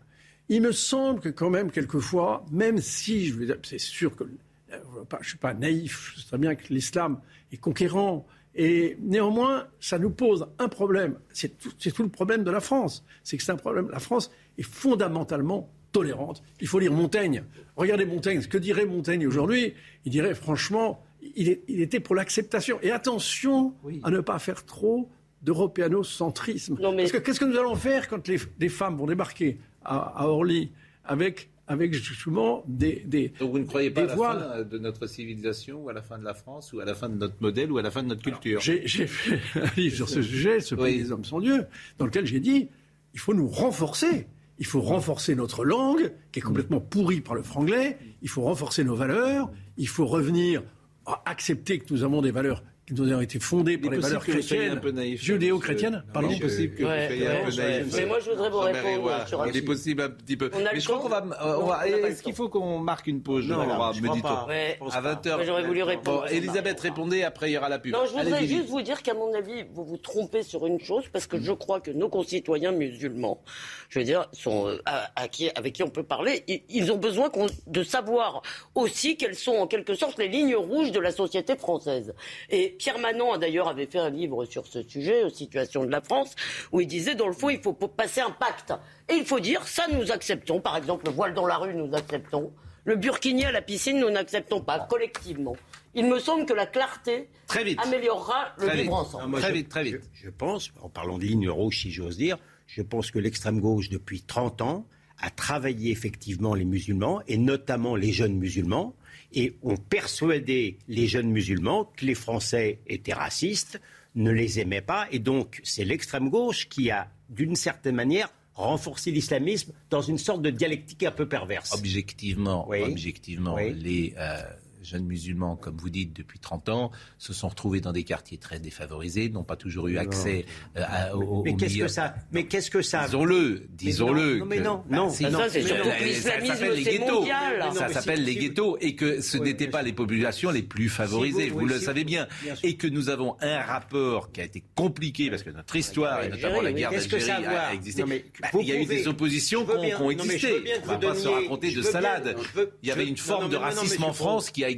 [0.49, 4.23] Il me semble que quand même, quelquefois, même si, je veux dire, c'est sûr que
[4.69, 7.19] je ne suis pas naïf, je sais très bien que l'islam
[7.51, 8.25] est conquérant,
[8.56, 11.19] et néanmoins, ça nous pose un problème.
[11.32, 11.71] C'est tout,
[12.03, 13.06] le problème de la France.
[13.23, 13.89] C'est que c'est un problème.
[13.91, 16.41] La France est fondamentalement tolérante.
[16.60, 17.43] Il faut lire Montaigne.
[17.75, 18.41] Regardez Montaigne.
[18.41, 19.75] Ce que dirait Montaigne aujourd'hui
[20.06, 21.03] Il dirait franchement,
[21.36, 22.80] il, est- il était pour l'acceptation.
[22.82, 25.08] Et attention à ne pas faire trop
[25.43, 26.77] d'européanocentrisme.
[26.77, 30.25] Parce que qu'est-ce que nous allons faire quand les, les femmes vont débarquer à, à
[30.27, 30.71] Orly
[31.03, 34.77] avec, avec justement des, des, Donc vous ne croyez pas à la voiles fin de
[34.77, 37.36] notre civilisation, ou à la fin de la France, ou à la fin de notre
[37.41, 38.62] modèle, ou à la fin de notre culture?
[38.62, 41.65] J'ai j'ai fait un livre sur ce sujet, Ce pays des hommes sans Dieu,
[41.97, 42.69] dans lequel j'ai dit
[43.13, 44.27] il faut nous renforcer.
[44.60, 47.97] Il faut renforcer notre langue, qui est complètement pourrie par le franglais.
[48.21, 49.51] Il faut renforcer nos valeurs.
[49.77, 50.63] Il faut revenir
[51.06, 54.23] à accepter que nous avons des valeurs qui nous ont été fondées par les valeurs
[54.23, 56.06] chrétiennes, un peu naïf, judéo-chrétiennes.
[56.13, 57.93] Pardon Il est possible que vous Ouais, un peu naïf.
[57.97, 59.26] Mais moi, je voudrais vous répondre Roy.
[59.28, 60.50] sur Il est possible un petit peu.
[60.54, 61.26] On a Mais le je crois qu'on va.
[61.43, 64.47] euh, Est-ce qu'il faut qu'on marque une pause, Non, non, je me dit-on pas.
[64.93, 65.36] À 20h.
[65.36, 66.21] Moi, j'aurais voulu répondre.
[66.21, 67.91] Bon, Elisabeth, répondez, après il y aura la pub.
[67.91, 71.04] Non, je voudrais juste vous dire qu'à mon avis, vous vous trompez sur une chose,
[71.12, 73.41] parce que je crois que nos concitoyens musulmans,
[73.89, 76.89] je veux dire, sont, euh, à- à qui- avec qui on peut parler, ils, ils
[76.91, 77.30] ont besoin
[77.67, 78.41] de savoir
[78.76, 82.13] aussi quelles sont en quelque sorte les lignes rouges de la société française.
[82.50, 85.92] Et Pierre Manon a d'ailleurs avait fait un livre sur ce sujet, aux situations de
[85.92, 86.36] la France,
[86.72, 88.74] où il disait, dans le fond, il faut passer un pacte.
[89.10, 91.94] Et il faut dire, ça nous acceptons, par exemple, le voile dans la rue, nous
[91.96, 92.52] acceptons.
[92.86, 95.56] Le burkini à la piscine, nous n'acceptons pas, collectivement.
[95.94, 97.80] Il me semble que la clarté Très vite.
[97.84, 98.92] améliorera le Très vivre vite.
[99.08, 99.24] ensemble.
[99.24, 102.38] Non, moi, je- Je, je pense, en parlant de ligne rouge, si j'ose dire,
[102.68, 104.86] je pense que l'extrême gauche, depuis 30 ans,
[105.20, 108.94] a travaillé effectivement les musulmans, et notamment les jeunes musulmans,
[109.34, 113.80] et ont persuadé les jeunes musulmans que les Français étaient racistes,
[114.16, 119.12] ne les aimaient pas, et donc c'est l'extrême gauche qui a, d'une certaine manière, renforcé
[119.12, 121.74] l'islamisme dans une sorte de dialectique un peu perverse.
[121.74, 122.82] Objectivement, Oui.
[122.82, 123.74] objectivement Oui.
[123.76, 124.42] les euh,
[124.88, 128.60] jeunes musulmans, comme vous dites, depuis 30 ans, se sont retrouvés dans des quartiers très
[128.60, 130.45] défavorisés, n'ont pas toujours eu accès
[130.78, 134.38] euh, à- au, Mais qu'est-ce que ça Mais qu'est-ce que ça Disons-le, disons-le.
[134.39, 135.10] non, mais que- non, bah, non.
[135.10, 137.19] Ça, non, c'est surtout non, que l'islamisme, les ghettos.
[137.19, 137.60] mondial.
[137.60, 140.63] Non, Ça s'appelle si- les ghettos et que ce Oui, n'étaient pas les populations les
[140.63, 141.43] plus favorisées.
[141.43, 142.28] Si vous, vous- oui, le si savez vous- bien.
[142.63, 146.30] Et que nous avons un rapport qui a été compliqué parce que notre histoire et
[146.30, 148.02] notamment la guerre Qu'est-ce que ça d'Algérie a existé.
[148.02, 150.54] Non, mais Bah, Il y a eu des oppositions qui ont non, existé.
[150.84, 152.36] On va vous pas se raconter de salade.
[152.84, 154.71] Il y avait une forme non, de non, non, racisme en France qui a Non,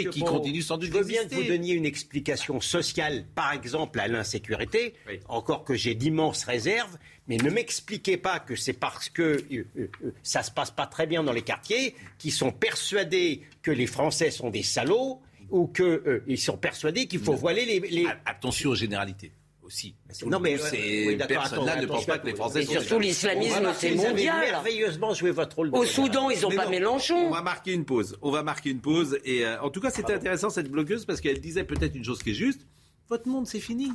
[0.00, 0.18] et qui
[0.62, 4.94] sans doute Je veux bien que vous donniez une explication sociale, par exemple, à l'insécurité,
[5.28, 6.96] encore que j'ai d'immenses réserves,
[7.28, 10.86] mais ne m'expliquez pas que c'est parce que euh, euh, euh, ça se passe pas
[10.86, 15.66] très bien dans les quartiers qu'ils sont persuadés que les Français sont des salauds ou
[15.68, 17.80] qu'ils sont persuadés qu'il faut voiler les...
[17.80, 19.32] les- Attention aux généralités
[19.70, 19.94] aussi.
[20.26, 23.60] Non, mais Ces oui, personnes-là ne pensent pas que les Français sont surtout, l'islamisme, c'est
[23.62, 24.40] marquer- vous avez mondial.
[24.40, 25.84] merveilleusement joué votre rôle Au.
[25.84, 27.14] Soudan, ils n'ont pas Mélenchon.
[27.28, 28.18] On va marquer une pause.
[28.20, 29.18] On va marquer une pause.
[29.24, 32.22] Et euh, en tout cas, c'était intéressant cette blogueuse parce qu'elle disait peut-être une chose
[32.22, 32.66] qui est juste.
[33.08, 33.92] Votre monde, c'est fini.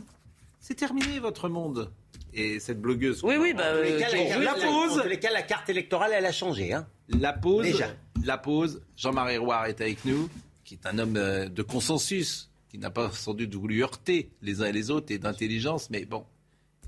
[0.62, 1.92] C'est terminé votre monde.
[2.34, 3.22] Et cette blogueuse.
[3.24, 4.10] Oui, oui, bah, euh, cas,
[4.40, 5.00] la, pause.
[5.00, 6.74] en tous les cas, la carte électorale, elle a changé.
[6.74, 6.88] Hein.
[7.10, 7.66] La pause.
[7.66, 7.88] Déjà.
[8.26, 8.82] La pause.
[8.98, 10.30] Jean-Marie Roire est avec nous,
[10.64, 14.62] qui est un homme euh, de consensus, qui n'a pas sans doute voulu heurter les
[14.62, 15.90] uns et les autres et d'intelligence.
[15.90, 16.26] Mais bon,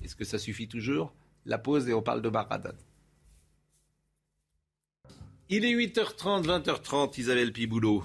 [0.03, 1.13] est-ce que ça suffit toujours?
[1.45, 2.75] La pause et on parle de Baradan.
[5.47, 8.03] Il est 8h30, 20h30, Isabelle Piboulot.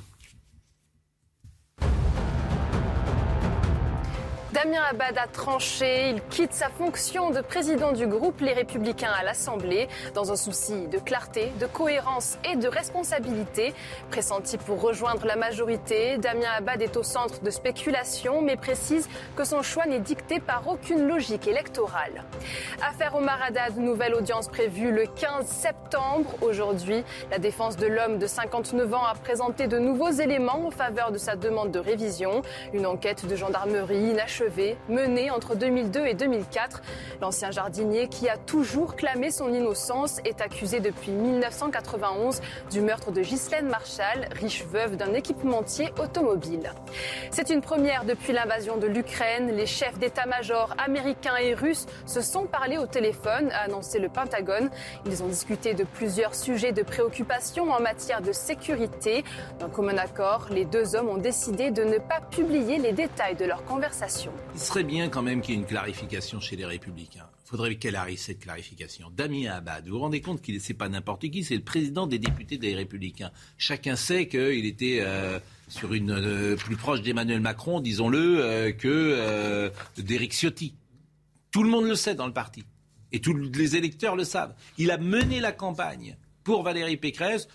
[4.62, 6.10] Damien Abad a tranché.
[6.10, 10.86] Il quitte sa fonction de président du groupe Les Républicains à l'Assemblée dans un souci
[10.86, 13.74] de clarté, de cohérence et de responsabilité.
[14.10, 19.42] Pressenti pour rejoindre la majorité, Damien Abad est au centre de spéculations mais précise que
[19.42, 22.22] son choix n'est dicté par aucune logique électorale.
[22.88, 26.30] Affaire Omar Haddad, nouvelle audience prévue le 15 septembre.
[26.40, 31.10] Aujourd'hui, la défense de l'homme de 59 ans a présenté de nouveaux éléments en faveur
[31.10, 32.42] de sa demande de révision.
[32.72, 34.51] Une enquête de gendarmerie inachevée
[34.88, 36.82] menée entre 2002 et 2004.
[37.20, 43.22] L'ancien jardinier qui a toujours clamé son innocence est accusé depuis 1991 du meurtre de
[43.22, 46.72] Ghislaine Marshall, riche veuve d'un équipementier automobile.
[47.30, 49.52] C'est une première depuis l'invasion de l'Ukraine.
[49.56, 54.70] Les chefs d'état-major américains et russes se sont parlé au téléphone, a annoncé le Pentagone.
[55.06, 59.24] Ils ont discuté de plusieurs sujets de préoccupation en matière de sécurité.
[59.58, 63.44] D'un commun accord, les deux hommes ont décidé de ne pas publier les détails de
[63.44, 64.32] leur conversation.
[64.54, 67.26] Il serait bien quand même qu'il y ait une clarification chez les Républicains.
[67.46, 69.10] Il faudrait qu'elle arrive cette clarification.
[69.10, 72.18] Damien Abad, vous vous rendez compte qu'il n'est pas n'importe qui, c'est le président des
[72.18, 73.30] députés des Républicains.
[73.58, 79.70] Chacun sait qu'il était euh, sur une euh, plus proche d'Emmanuel Macron, disons-le, euh, que
[79.98, 80.74] d'Éric Ciotti.
[81.50, 82.64] Tout le monde le sait dans le parti.
[83.12, 84.54] Et tous les électeurs le savent.
[84.78, 87.48] Il a mené la campagne pour Valérie Pécresse.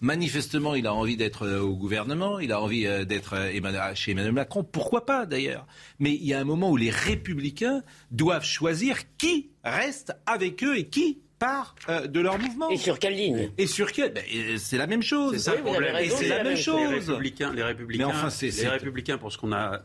[0.00, 4.12] Manifestement, il a envie d'être euh, au gouvernement, il a envie euh, d'être euh, chez
[4.12, 4.62] Emmanuel Macron.
[4.62, 5.66] Pourquoi pas d'ailleurs?
[5.98, 7.82] Mais il y a un moment où les républicains
[8.12, 12.70] doivent choisir qui reste avec eux et qui part euh, de leur mouvement.
[12.70, 13.50] Et sur quelle ligne?
[13.58, 14.12] Et sur quelle?
[14.12, 14.24] Ben,
[14.58, 15.32] C'est la même chose.
[15.32, 15.94] C'est ça le Oui, problème.
[15.96, 17.08] raison, Et c'est la même Les chose.
[17.08, 19.82] républicains, les républicains, Mais enfin, c'est- les c'est- républicains, pour ce qu'on a,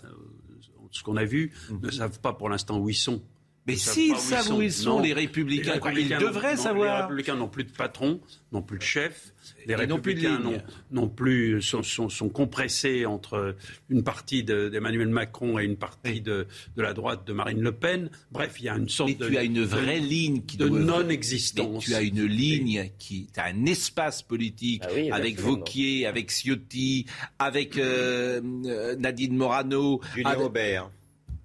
[0.91, 3.23] ce qu'on a vu, ne savent pas pour l'instant où ils sont.
[3.65, 5.01] Mais s'ils savent où ils sont, Non.
[5.01, 6.95] les républicains, ils devraient savoir.
[6.97, 8.19] Les républicains n'ont plus de patron,
[8.51, 9.33] n'ont plus de chef.
[9.65, 10.61] Les Et n'ont plus de républicains ligne.
[10.91, 13.55] n'ont- plus, sont, sont- sont compressés entre
[13.89, 16.45] une partie de- d'Emmanuel Macron et une partie de,
[16.75, 18.09] de la droite de Marine Le Pen.
[18.31, 19.29] Bref, il y a une sorte Mais de.
[19.29, 21.85] tu as une de- vraie ligne qui de doit- non-existence.
[21.85, 25.39] Tu as une ligne qui, tu as un espace politique Ah oui, avec.
[25.39, 27.05] Vauquier, avec Ciotti,
[27.39, 30.89] avec euh, euh, Nadine Morano, Julien avec, Aubert.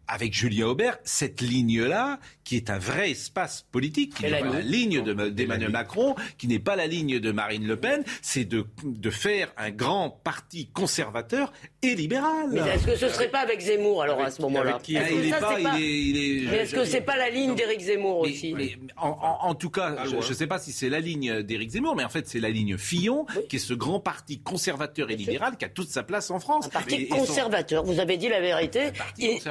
[0.08, 0.98] Avec Julien Aubert.
[1.04, 5.02] Cette ligne-là, qui est un vrai espace politique, qui n'est la pas la ligne ligne
[5.04, 9.10] de- d'Emmanuel Macron, qui n'est pas la ligne de Marine Le Pen, c'est de, de
[9.10, 12.48] faire un grand parti conservateur et libéral.
[12.50, 15.30] Mais est-ce que ce serait pas avec Zemmour alors à ce moment-là Ah, il est
[15.30, 16.16] ça, pas, c'est il est, il
[16.46, 19.48] est- Mais est-ce que c'est pas la ligne d'Éric Zemmour Mais- aussi mais en, en-
[19.48, 22.08] en tout cas, je ne sais pas si c'est la ligne d'Éric Zemmour, mais en
[22.08, 25.68] fait, c'est la ligne Fillon, qui est ce grand parti conservateur et libéral qui a
[25.68, 26.66] toute sa place en France.
[26.66, 28.90] Un parti Et- et son- conservateur, vous avez dit la vérité.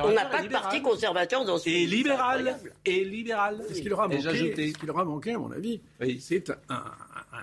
[0.03, 0.63] on n'a pas libéral.
[0.63, 2.57] parti conservateur dans ce Et libéral.
[2.85, 3.63] Et libéral.
[3.69, 3.73] Ce
[4.25, 6.19] manqué, ajouté ce qui leur a manqué, à mon avis, Oui.
[6.19, 6.83] c'est un,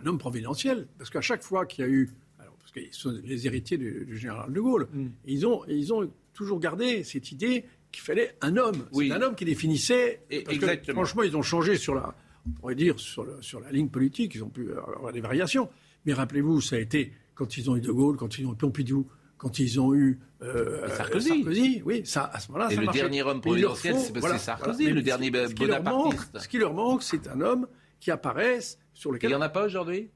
[0.06, 0.86] homme providentiel.
[0.98, 2.10] Parce qu'à chaque fois qu'il y a eu.
[2.40, 5.06] Alors, parce qu'ils sont les héritiers du, du général de Gaulle, Mm.
[5.26, 8.86] ils, ont, ils ont toujours gardé cette idée qu'il fallait un homme.
[8.92, 9.08] Oui.
[9.08, 10.20] C'est un homme qui définissait.
[10.30, 12.14] Et- parce que, franchement, ils ont changé sur la.
[12.46, 15.70] On pourrait dire sur, le- sur la ligne politique, ils ont pu avoir des variations.
[16.04, 18.56] Mais rappelez-vous, ça a été quand ils ont eu De Gaulle, quand ils ont eu
[18.56, 19.06] Pompidou,
[19.44, 21.82] quand ils ont eu euh, Sarkozy.
[21.84, 23.00] oui, ça, à ce moment-là, Et ça le marchait.
[23.02, 24.94] dernier homme il faut- c'est- voilà, Sarkozy, voilà.
[24.96, 26.38] le dernier ce- ce qui leur manque- bonapartiste.
[26.38, 27.66] Ce qui leur manque, c'est un homme
[28.00, 30.08] qui apparaisse sur Il lequel n'y en a pas aujourd'hui?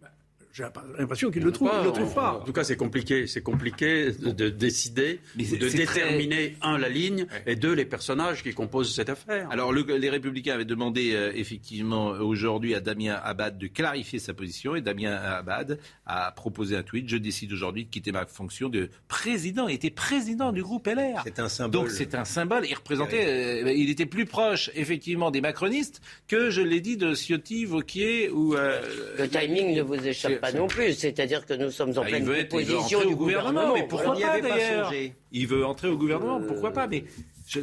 [0.58, 0.64] J'ai
[0.98, 2.42] l'impression qu'il le trouve, il le trouve En pas.
[2.44, 3.26] tout cas, c'est compliqué.
[3.26, 8.42] C'est compliqué de, de décider, de très- déterminer un la ligne et deux les personnages
[8.42, 9.48] qui composent cette affaire.
[9.50, 14.34] Alors, le- les Républicains avaient demandé euh, effectivement aujourd'hui à Damien Abad de clarifier sa
[14.34, 17.08] position et Damien Abad a proposé un tweet.
[17.08, 19.68] Je décide aujourd'hui de quitter ma fonction de président.
[19.68, 21.22] Il était président du groupe LR.
[21.24, 21.82] C'est un symbole.
[21.82, 22.64] Donc c'est un symbole.
[22.68, 27.14] Il représentait, euh, il était plus proche effectivement des macronistes que je l'ai dit de
[27.14, 28.54] Ciotti, Vauquier ou.
[28.54, 28.80] euh,
[29.18, 30.94] Le timing ne vous échappe c'est- pas non plus.
[30.94, 33.14] C'est-à-dire que nous sommes en Ah, il pleine veut être, il veut opposition entrer du
[33.14, 33.74] au gouvernement, gouvernement.
[33.74, 34.92] mais pourquoi pas d'ailleurs.
[35.32, 37.04] Il veut entrer au gouvernement, pourquoi pas Mais
[37.46, 37.62] je-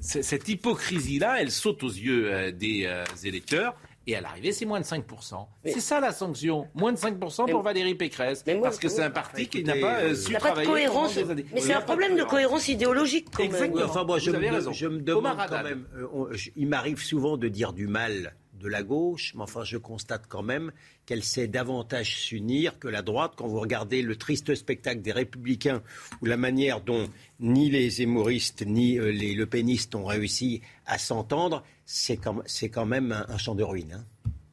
[0.00, 3.74] cette hypocrisie-là, elle saute aux yeux euh, des euh, électeurs.
[4.06, 5.48] Et à l'arrivée, c'est moins de 5%.
[5.64, 6.68] C'est ça la sanction.
[6.74, 8.44] Moins de 5% pour Mais- Valérie Pécresse.
[8.46, 10.40] Moi, parce que c'est un parti qui n'a pas euh, euh, su Il n'y a
[10.40, 11.14] pas de travailler cohérence.
[11.14, 11.46] pendant des années.
[11.54, 12.68] Mais c'est un problème de cohérence.
[12.68, 13.28] idéologique.
[13.32, 13.52] quand même.
[13.54, 13.84] Exactement.
[13.86, 14.72] Enfin, moi, je Vous me, avez raison.
[14.72, 15.86] je me demande Omar quand même.
[15.96, 19.62] euh, on- je- il m'arrive souvent de dire du mal de la gauche, mais enfin,
[19.62, 20.72] je constate quand même
[21.06, 23.34] qu'elle sait davantage s'unir que la droite.
[23.36, 25.82] Quand vous regardez le triste spectacle des Républicains,
[26.22, 27.06] ou la manière dont
[27.40, 33.12] ni les Zémouristes ni euh, les Le Penistes ont réussi à s'entendre, c'est quand, même
[33.12, 33.92] un, un champ de ruines.
[34.00, 34.04] hein.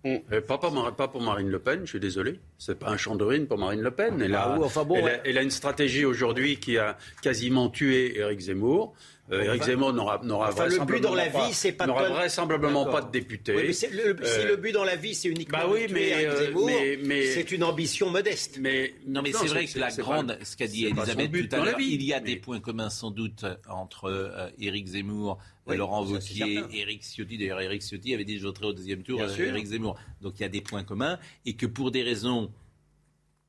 [0.03, 2.39] Euh, pas, pour Mar- pas pour Marine Le Pen, je suis désolé.
[2.57, 4.19] C'est pas un champ de ruine pour Marine Le Pen.
[4.19, 5.11] Elle, Ah a, oui, enfin bon, elle, ouais.
[5.19, 8.93] a, elle a une stratégie aujourd'hui qui a quasiment tué Éric Zemmour.
[9.31, 11.89] Euh, Éric Zemmour n'aura n'aura Enfin, le but dans la vraisemblablement vie, c'est pas de
[11.89, 12.99] n'aura donner- vraisemblablement D'accord.
[12.99, 13.55] pas de député.
[13.55, 15.83] Oui, mais c'est le- si Euh, le but dans la vie, c'est uniquement bah oui,
[15.83, 18.57] de tuer mais, Éric euh, Zemmour, mais- mais- c'est une ambition modeste.
[18.59, 21.63] Mais Non, mais c'est vrai que la grande, pas- ce qu'a dit Elisabeth tout à
[21.63, 25.77] l'heure, il y a Mais- des points communs sans doute entre euh, Éric Zemmour, Oui,
[25.77, 26.59] Laurent Wauquiez.
[26.73, 27.37] Éric Ciotti.
[27.37, 29.29] D'ailleurs, Éric Ciotti avait dit je voterai au deuxième tour euh.
[29.37, 29.97] Éric Zemmour.
[30.21, 32.51] Donc il y a des points communs et que pour des raisons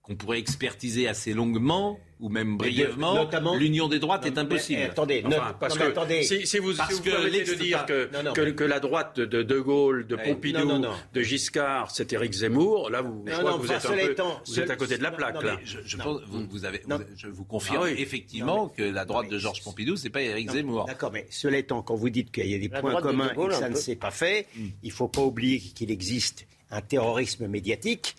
[0.02, 4.80] qu'on pourrait expertiser assez longuement ou même brièvement, notamment- l'union des droites est impossible.
[4.82, 6.22] eh, attendez, Enfin, note- parce non, mais que attendez.
[6.22, 8.32] si, si vous, Parce si vous que permettez de dire que, Non, non.
[8.32, 10.22] que, que la droite de De Gaulle, de Ouais.
[10.22, 10.94] Pompidou, Non, non, non.
[11.12, 14.00] de Giscard, c'est Éric Zemmour, là vous, je Non, crois non, que vous enfin, êtes,
[14.02, 15.58] un peu, étant, vous êtes à côté de la non, plaque non, là.
[15.64, 16.04] Je, je Non.
[16.04, 16.96] pense, vous, vous avez, Non.
[16.98, 17.94] vous- je vous confirme Ah oui.
[17.98, 20.84] effectivement que la droite Non, de Georges Pompidou, c'est pas Éric Non, Zemmour.
[20.86, 23.34] D'accord, mais cela étant, quand vous dites qu'il y a des La points communs et
[23.36, 27.48] que ça ne s'est pas fait, il ne faut pas oublier qu'il existe un terrorisme
[27.48, 28.14] médiatique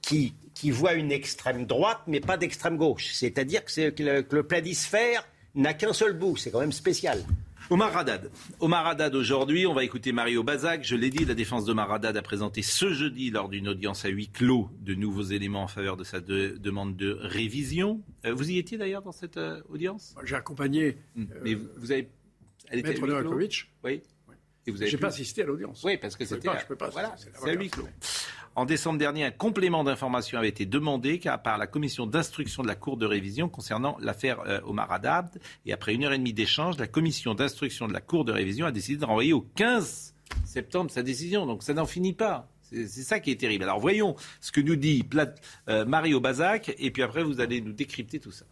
[0.00, 3.10] qui, qui voit une extrême droite, mais pas d'extrême gauche.
[3.12, 6.36] C'est-à-dire que, le, que le planisphère n'a qu'un seul bout.
[6.36, 7.22] C'est quand même spécial.
[7.70, 8.30] Omar Haddad.
[8.60, 10.82] Omar Haddad aujourd'hui, on va écouter Mario Bazac.
[10.84, 14.08] Je l'ai dit, la défense d'Omar Haddad a présenté ce jeudi lors d'une audience à
[14.08, 18.00] huis clos de nouveaux éléments en faveur de sa de- demande de révision.
[18.24, 20.14] Euh, vous y étiez d'ailleurs dans cette euh, audience?
[20.24, 20.96] J'ai accompagné.
[21.14, 22.08] Mais vous, vous avez
[22.68, 23.70] Elle était Maître Novakovic.
[23.84, 24.00] Oui.
[24.76, 25.82] J'ai pu- pas assisté à l'audience.
[25.84, 26.48] Oui, parce que Je c'était.
[26.60, 27.88] je peux pas, Voilà, c'est à huis clos.
[28.54, 32.74] En décembre dernier, un complément d'information avait été demandé par la commission d'instruction de la
[32.74, 35.38] Cour de révision concernant l'affaire euh, Omar Haddad.
[35.64, 38.66] Et après une heure et demie d'échange, la commission d'instruction de la Cour de révision
[38.66, 41.46] a décidé de renvoyer au 15 septembre sa décision.
[41.46, 42.48] Donc ça n'en finit pas.
[42.62, 43.62] C'est ça qui est terrible.
[43.64, 45.02] Alors voyons ce que nous dit
[45.68, 48.44] euh, Mario Bazac et puis après vous allez nous décrypter tout ça.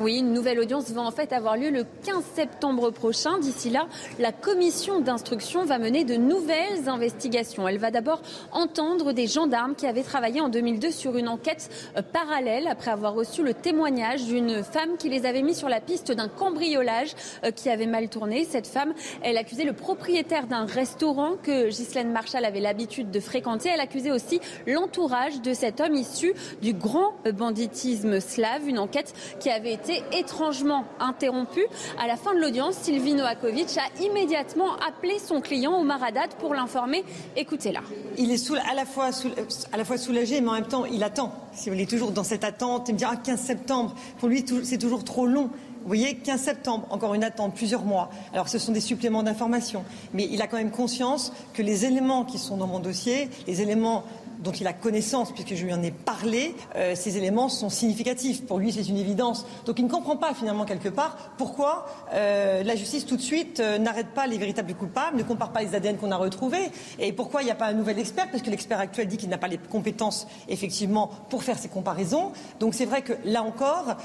[0.00, 3.38] Oui, une nouvelle audience va en fait avoir lieu le 15 septembre prochain.
[3.38, 3.88] D'ici là,
[4.20, 7.66] la commission d'instruction va mener de nouvelles investigations.
[7.66, 12.02] Elle va d'abord entendre des gendarmes qui avaient travaillé en 2002 sur une enquête euh,
[12.02, 16.12] parallèle après avoir reçu le témoignage d'une femme qui les avait mis sur la piste
[16.12, 18.44] d'un cambriolage euh, qui avait mal tourné.
[18.44, 23.70] Cette femme, elle accusait le propriétaire d'un restaurant que Ghislaine Marshall avait l'habitude de fréquenter.
[23.74, 28.68] Elle accusait aussi l'entourage de cet homme issu du grand banditisme slave.
[28.68, 31.66] Une enquête qui avait été étrangement interrompue.
[31.98, 36.54] À la fin de l'audience, Sylvie Noakovic a immédiatement appelé son client Omar Haddad pour
[36.54, 37.04] l'informer.
[37.36, 37.80] Écoutez-la.
[38.16, 41.32] Il est à, la fois soulagé, mais en même temps, il attend.
[41.52, 44.78] Si est toujours dans cette attente, il me dit ah, 15 septembre, pour lui, c'est
[44.78, 45.50] toujours trop long.
[45.82, 48.10] Vous voyez, 15 septembre, encore une attente, plusieurs mois.
[48.32, 49.84] Alors, ce sont des suppléments d'information.
[50.12, 53.62] Mais il a quand même conscience que les éléments qui sont dans mon dossier, les
[53.62, 54.04] éléments
[54.38, 58.44] dont il a connaissance, puisque je lui en ai parlé, euh, ces éléments sont significatifs.
[58.46, 59.46] Pour lui, c'est une évidence.
[59.66, 63.60] Donc il ne comprend pas, finalement, quelque part, pourquoi euh, la justice, tout de suite,
[63.60, 67.12] euh, n'arrête pas les véritables coupables, ne compare pas les ADN qu'on a retrouvés, et
[67.12, 69.38] pourquoi il n'y a pas un nouvel expert, parce que l'expert actuel dit qu'il n'a
[69.38, 72.32] pas les compétences, effectivement, pour faire ces comparaisons.
[72.60, 73.96] Donc c'est vrai que, là encore,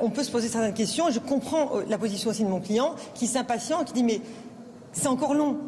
[0.00, 3.26] on peut se poser certaines questions, je comprends la position aussi de mon client, qui
[3.26, 4.20] s'impatient, qui dit, mais
[4.92, 5.58] c'est encore long.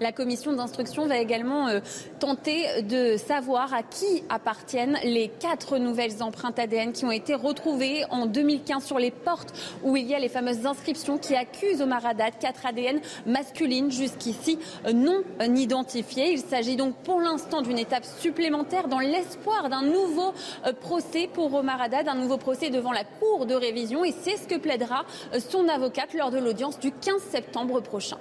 [0.00, 1.80] La commission d'instruction va également euh,
[2.20, 8.04] tenter de savoir à qui appartiennent les quatre nouvelles empreintes ADN qui ont été retrouvées
[8.10, 12.06] en 2015 sur les portes où il y a les fameuses inscriptions qui accusent Omar
[12.06, 16.30] Haddad, quatre ADN masculines jusqu'ici euh, non identifiées.
[16.30, 20.32] Il s'agit donc pour l'instant d'une étape supplémentaire dans l'espoir d'un nouveau
[20.64, 24.36] euh, procès pour Omar Haddad, un nouveau procès devant la Cour de révision et c'est
[24.36, 25.04] ce que plaidera
[25.50, 28.18] son avocate lors de l'audience du 15 septembre prochain.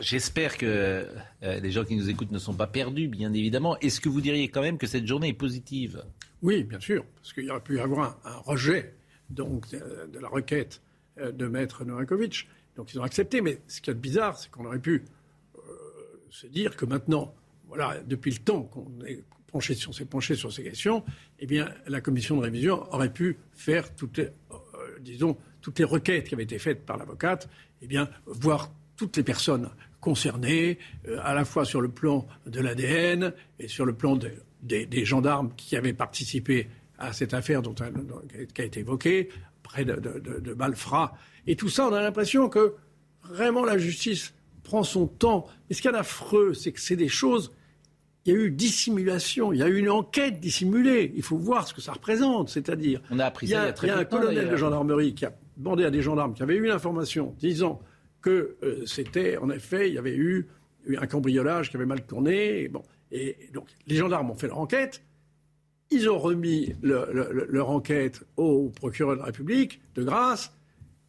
[0.00, 3.78] J'espère que euh, les gens qui nous écoutent ne sont pas perdus, bien évidemment.
[3.78, 6.04] Est-ce que vous diriez quand même que cette journée est positive?
[6.42, 8.94] Oui, bien sûr, parce qu'il y aurait pu y avoir un, rejet
[9.30, 10.82] donc, de, la requête
[11.18, 12.48] euh, de Maître Novakovic.
[12.76, 15.04] Donc ils ont accepté, mais ce qui est bizarre, c'est qu'on aurait pu
[15.56, 15.60] euh,
[16.30, 17.34] se dire que maintenant,
[17.66, 21.04] voilà, depuis le temps qu'on est penché s'est penché sur ces questions,
[21.38, 24.28] eh bien, la commission de révision aurait pu faire toutes les,
[25.00, 27.48] disons, toutes les requêtes qui avaient été faites par l'avocate,
[27.80, 32.60] eh bien, voir toutes les personnes concernées, euh, à la fois sur le plan de
[32.60, 34.30] l'ADN et sur le plan de-
[34.62, 39.28] des, des gendarmes qui avaient participé à cette affaire dont, dont- qui a été évoquée,
[39.62, 40.56] près de, de.
[41.46, 42.74] Et tout ça, on a l'impression que
[43.22, 44.34] vraiment la justice
[44.64, 45.46] prend son temps.
[45.68, 47.52] Mais ce qu'il y a d'affreux, c'est que c'est des choses.
[48.26, 51.12] Il y a eu dissimulation, il y a eu une enquête dissimulée.
[51.16, 52.48] Il faut voir ce que ça représente.
[52.50, 54.04] C'est-à-dire, On a appris il y ça il y a, très il y a un
[54.04, 57.80] colonel de gendarmerie qui a demandé à des gendarmes qui avaient eu l'information disant
[58.28, 60.46] que euh, c'était, en effet, il y avait eu,
[60.86, 62.62] eu un cambriolage qui avait mal tourné.
[62.62, 65.02] Et, bon, et donc, les gendarmes ont fait leur enquête.
[65.90, 70.52] Ils ont remis le- le- le- leur enquête au procureur de la République de grâce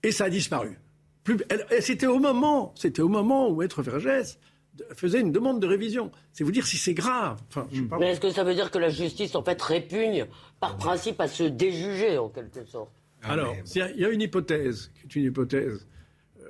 [0.03, 0.77] et ça a disparu.
[1.25, 4.39] Plus- elle- et c'était au moment, c'était au moment où Maître Vergès
[4.95, 6.09] faisait une demande de révision.
[6.31, 7.41] C'est vous dire si c'est grave.
[7.49, 7.97] Enfin, je sais pas.
[7.99, 10.25] Mais est-ce que ça veut dire que la justice, en fait, répugne
[10.61, 12.91] par principe à se déjuger, en quelque sorte?
[13.21, 15.98] Alors, il y y a une hypothèse, qui est une hypothèse, euh,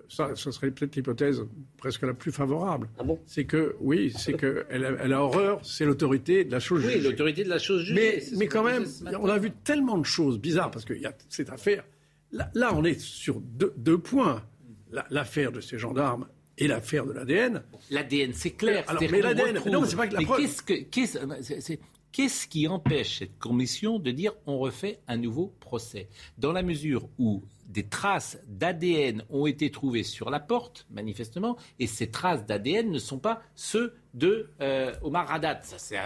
[0.09, 1.45] ça, ça serait peut-être l'hypothèse
[1.77, 2.89] presque la plus favorable.
[2.99, 3.19] Ah bon?
[3.25, 6.93] C'est que, oui, c'est qu'elle a, elle a horreur, c'est l'autorité de la chose Oui,
[6.93, 7.09] jugée.
[7.09, 7.93] l'autorité de la chose jugée.
[8.15, 11.05] Mais, ce quand même, ce on a vu tellement de choses bizarres, parce qu'il y
[11.05, 11.85] a cette affaire.
[12.31, 14.43] Là, là, on est sur deux, deux points.
[14.91, 17.61] La- L'affaire de ces gendarmes et l'affaire de l'ADN.
[17.91, 18.83] L'ADN, c'est clair.
[18.87, 20.41] Alors, mais l'ADN, non, c'est pas que la Mais preuve.
[20.41, 21.79] qu'est-ce que- qu'est-ce- c'est- c'est-
[22.11, 26.09] qu'est-ce qui empêche cette commission de dire on refait un nouveau procès?
[26.37, 31.87] Dans la mesure où des traces d'ADN ont été trouvées sur la porte, manifestement, et
[31.87, 35.27] ces traces d'ADN ne sont pas ceux de euh, Omar.
[35.61, 35.97] Ça, C'est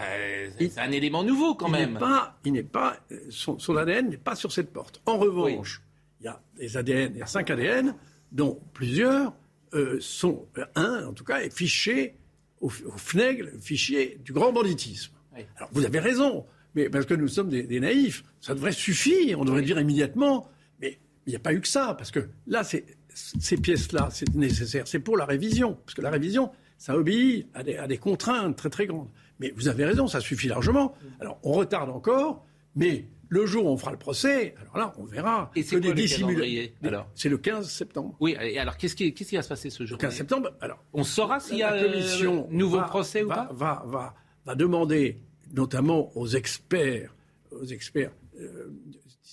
[0.78, 1.98] un, élément nouveau quand il même.
[1.98, 5.02] Pas, il n'est pas, euh, son, son ADN n'est pas sur cette porte.
[5.06, 5.82] En revanche,
[6.20, 7.96] il y a des ADN, il y a cinq ADN,
[8.32, 9.34] dont plusieurs
[9.74, 12.18] euh, sont, un en tout cas, est fiché
[12.60, 15.14] au, au FNEG, le fichier du grand banditisme.
[15.58, 19.40] Alors vous avez raison, mais parce que nous sommes des, des naïfs, ça devrait suffire,
[19.40, 20.48] on devrait dire immédiatement,
[20.82, 24.88] mais il n'y a pas eu que ça, parce que là, ces pièces-là, c'est nécessaire,
[24.88, 28.56] c'est pour la révision, parce que la révision, ça obéit à des, à des contraintes
[28.58, 29.10] très très grandes.
[29.40, 30.96] Mais vous avez raison, ça suffit largement.
[31.20, 35.06] Alors on retarde encore, mais Le jour où on fera le procès, alors là, on
[35.06, 35.50] verra.
[35.56, 36.74] Et c'est le calendrier,
[37.16, 38.16] C'est le 15 septembre.
[38.20, 39.98] Oui, et alors qu'est-ce qui, va se passer ce jour?
[39.98, 40.84] 15 septembre, alors.
[40.94, 43.50] On saura s'il y a commission euh, nouveau va- procès ou va, pas?
[43.52, 44.14] va, va,
[44.46, 45.20] va demander,
[45.54, 47.14] notamment aux experts,
[47.52, 48.72] aux experts, euh,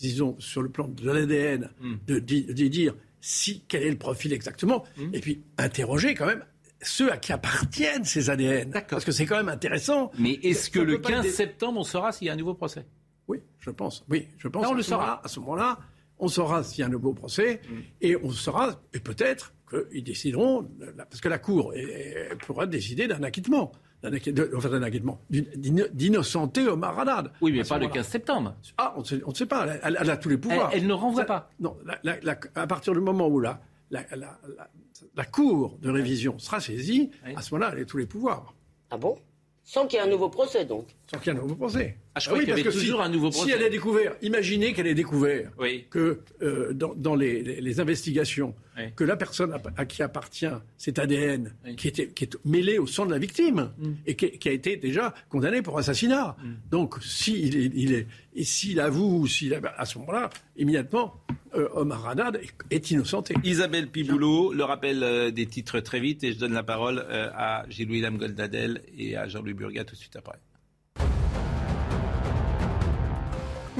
[0.01, 1.95] disons, sur le plan de l'ADN, Hmm.
[2.07, 5.11] de, di- de dire si, quel est le profil exactement, Hmm.
[5.15, 6.45] et puis interroger quand même
[6.83, 8.73] ceux à qui appartiennent ces ADN.
[8.89, 10.11] Parce que c'est quand même intéressant.
[10.19, 12.33] Mais est-ce que le peut pas 15 être des- septembre, on saura s'il y a
[12.33, 12.87] un nouveau procès?
[13.29, 14.05] Oui, je pense.
[14.09, 14.63] Oui, je pense.
[14.63, 15.21] Là, on le saura.
[15.25, 15.79] À ce moment-là,
[16.19, 17.75] on saura s'il y a un nouveau procès Mm.
[18.01, 21.75] et on saura, et peut-être qu'ils décideront, parce que la Cour
[22.47, 23.73] pourra décider d'un acquittement.
[25.93, 27.33] D'innocenter Omar Haddad.
[27.41, 28.01] Oui, mais pas le moment-là.
[28.03, 28.55] 15 septembre.
[28.79, 29.67] Ah, on ne sait, on ne sait pas.
[29.83, 30.71] Elle, elle a tous les pouvoirs.
[30.73, 31.51] Elle- elle ne renvoie Ça- pas.
[31.61, 34.71] Non, la- la- la- à partir du moment où la, la, la- la-
[35.17, 38.55] la Cour de révision sera saisie, à ce moment-là, elle a tous les pouvoirs.
[38.91, 39.17] Ah bon?
[39.63, 40.87] Sans qu'il y ait un nouveau procès, donc?
[41.11, 41.99] Sans qu'il y ait un nouveau procès.
[42.13, 43.53] Ah, je croyais qu'il y parce avait que si- toujours un nouveau Si procès.
[43.55, 45.87] elle est découvert, imaginez qu'elle ait découvert Oui.
[45.91, 48.85] que euh, dans, dans les, les- les investigations, Oui.
[48.97, 52.89] que la personne à, à qui appartient cet ADN, qui, était, qui est mêlé au
[52.89, 53.93] sang de la victime Mm.
[54.07, 56.37] et qui, qui a été déjà condamné pour assassinat.
[56.71, 61.15] Donc, s'il est, il est, et s'il avoue, s'il a- à ce moment-là, immédiatement,
[61.55, 63.35] euh, Omar Haddad est, est innocenté.
[63.45, 67.65] Isabelle Piboulot, le rappel euh, des titres très vite et je donne la parole à
[67.69, 70.39] Gilles-William Goldadel et à Jean-Louis Burgat tout de suite après.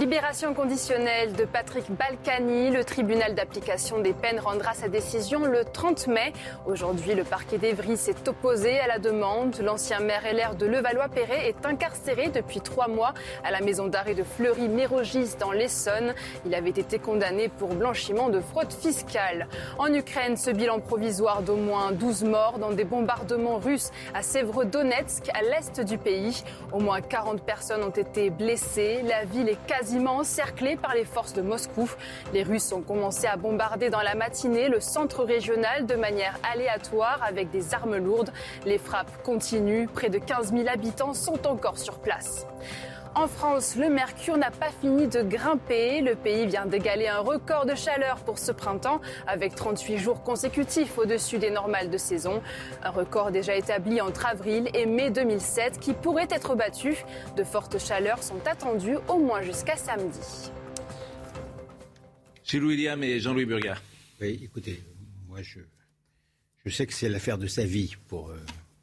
[0.01, 2.71] Libération conditionnelle de Patrick Balkany.
[2.71, 6.33] Le tribunal d'application des peines rendra sa décision le 30 mai.
[6.65, 9.61] Aujourd'hui, le parquet d'Evry s'est opposé à la demande.
[9.61, 13.13] L'ancien maire LR de Levallois-Perret est incarcéré depuis trois mois
[13.45, 16.15] à la maison d'arrêt de Fleury-Mérogis dans l'Essonne.
[16.47, 19.49] Il avait été condamné pour blanchiment de fraude fiscale.
[19.77, 25.29] En Ukraine, ce bilan provisoire d'au moins 12 morts dans des bombardements russes à Sèvres-Donetsk,
[25.35, 26.43] à l'est du pays.
[26.73, 29.03] Au moins 40 personnes ont été blessées.
[29.03, 29.59] La ville est
[29.91, 30.23] quasiment
[30.81, 31.91] par les forces de Moscou.
[32.33, 37.21] Les Russes ont commencé à bombarder dans la matinée le centre régional de manière aléatoire
[37.27, 38.33] avec des armes lourdes.
[38.65, 39.89] Les frappes continuent.
[39.89, 42.47] Près de 15 000 habitants sont encore sur place.
[43.17, 46.01] En France, le mercure n'a pas fini de grimper.
[46.01, 50.97] Le pays vient d'égaler un record de chaleur pour ce printemps, avec 38 jours consécutifs
[50.97, 52.41] au-dessus des normales de saison.
[52.85, 56.97] Un record déjà établi entre avril et mai 2007 qui pourrait être battu.
[57.37, 60.53] De fortes chaleurs sont attendues au moins jusqu'à samedi.
[62.45, 63.77] Gilles-William et Jean-Louis Burgat.
[64.21, 64.83] Oui, écoutez,
[65.29, 65.61] moi je,
[66.65, 68.39] je sais que c'est l'affaire de sa vie pour, euh,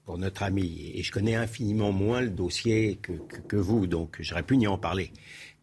[0.07, 0.93] pour notre ami.
[0.95, 5.11] Et je connais infiniment moins le dossier que, vous, donc j'aurais pu n'y en parler.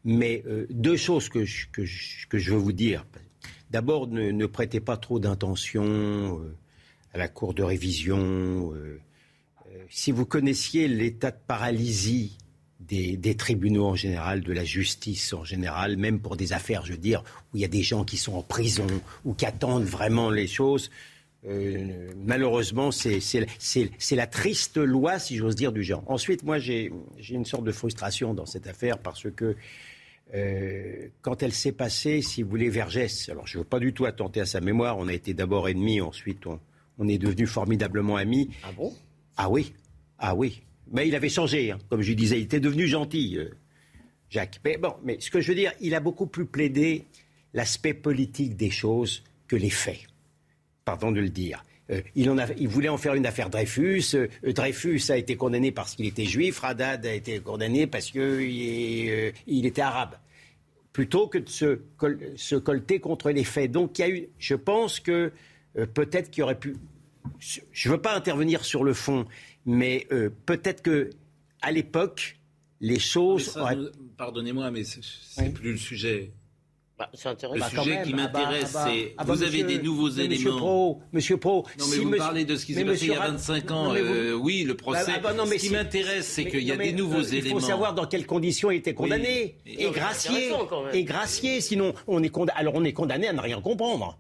[0.05, 1.67] Mais euh, deux choses que je,
[2.31, 3.07] veux vous dire.
[3.71, 6.55] D'abord, ne, prêtez pas trop d'intention euh,
[7.15, 8.75] à la cour de révision.
[8.75, 9.01] euh,
[9.89, 12.37] si vous connaissiez l'état de paralysie
[12.81, 16.93] des, des tribunaux en général, de la justice en général, même pour des affaires, je
[16.93, 18.87] veux dire, où il y a des gens qui sont en prison
[19.25, 20.91] ou qui attendent vraiment les choses.
[21.47, 23.21] Euh, malheureusement, c'est
[24.13, 26.03] la triste loi, si j'ose dire, du genre.
[26.07, 29.57] Ensuite, moi, j'ai j'ai une sorte de frustration dans cette affaire parce que
[30.35, 33.93] euh, quand elle s'est passée, si vous voulez, Vergès, alors je ne veux pas du
[33.93, 36.59] tout attenter à sa mémoire, on a été d'abord ennemis, ensuite on,
[36.99, 38.51] on est devenus formidablement amis.
[38.63, 38.95] Ah bon?
[39.37, 39.75] Ah oui,
[40.19, 40.63] ah oui.
[40.91, 43.51] Mais il avait changé, hein, comme je disais, il était devenu gentil, euh,
[44.31, 44.61] Jacques.
[44.65, 47.05] Mais bon, mais ce que je veux dire, il a beaucoup plus plaidé
[47.53, 50.07] l'aspect politique des choses que les faits.
[50.85, 51.65] Pardon de le dire.
[51.91, 54.05] Euh, il, en a, il voulait en faire une affaire Dreyfus.
[54.15, 56.61] Euh, Dreyfus a été condamné parce qu'il était juif.
[56.61, 60.15] Radad a été condamné parce qu'il euh, il était arabe.
[60.93, 63.71] Plutôt que de se, col- se colter contre les faits.
[63.73, 65.33] Donc il y a eu, je pense que
[65.77, 66.77] euh, peut-être qu'il aurait pu.
[67.73, 69.27] Je ne veux pas intervenir sur le fond,
[69.65, 70.07] mais
[70.45, 71.09] peut-être que
[71.63, 72.39] à l'époque,
[72.83, 73.57] les choses.
[73.57, 73.79] auraient-
[74.19, 76.31] Pardonnez-moi, mais c'est c'est plus le sujet.
[77.13, 77.61] C'est Le.
[77.61, 78.05] Bah, sujet même.
[78.07, 80.41] qui Ah bah, m'intéresse, ah bah, c'est ah bah, vous avez des nouveaux mais Monsieur
[80.51, 80.57] éléments.
[80.59, 81.57] Pro, Monsieur Pro.
[81.57, 83.21] Non, mais si vous monsieur- parlez de ce qui s'est passé il y a monsieur
[83.21, 83.89] Ra- 25 ans.
[83.91, 85.13] Vous- euh, oui, le procès.
[85.17, 87.47] Ah bah non, mais ce qui m'intéresse, c'est qu'il y a des nouveaux euh, éléments.
[87.47, 89.57] Il faut savoir dans quelles conditions il était condamné.
[89.67, 89.77] Oui.
[89.79, 90.51] Et Non, gracié.
[90.93, 91.61] Et gracié.
[91.61, 92.59] Sinon, on est condamné.
[92.59, 94.19] Alors, on est condamné à ne rien comprendre.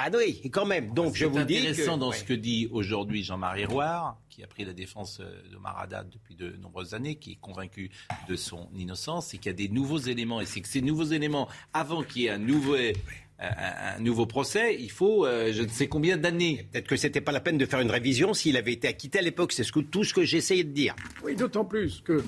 [0.00, 0.94] Ah oui, et quand même.
[0.94, 1.68] Donc, je C'est vous dis que.
[1.68, 2.16] intéressant dans ouais.
[2.16, 6.34] ce que dit aujourd'hui Jean-Marie Roire, qui a pris la défense euh, de Marada depuis
[6.36, 7.90] de nombreuses années, qui est convaincu
[8.28, 10.40] de son innocence, c'est qu'il y a des nouveaux éléments.
[10.40, 12.92] Et c'est que ces nouveaux éléments, avant qu'il y ait un nouveau, euh,
[13.40, 16.68] un, un nouveau procès, il faut euh, je ne sais combien d'années.
[16.70, 19.22] Peut-être que c'était pas la peine de faire une révision s'il avait été acquitté à
[19.22, 19.52] l'époque.
[19.52, 20.94] C'est ce que, tout ce que j'essayais de dire.
[21.24, 22.22] Oui, d'autant plus que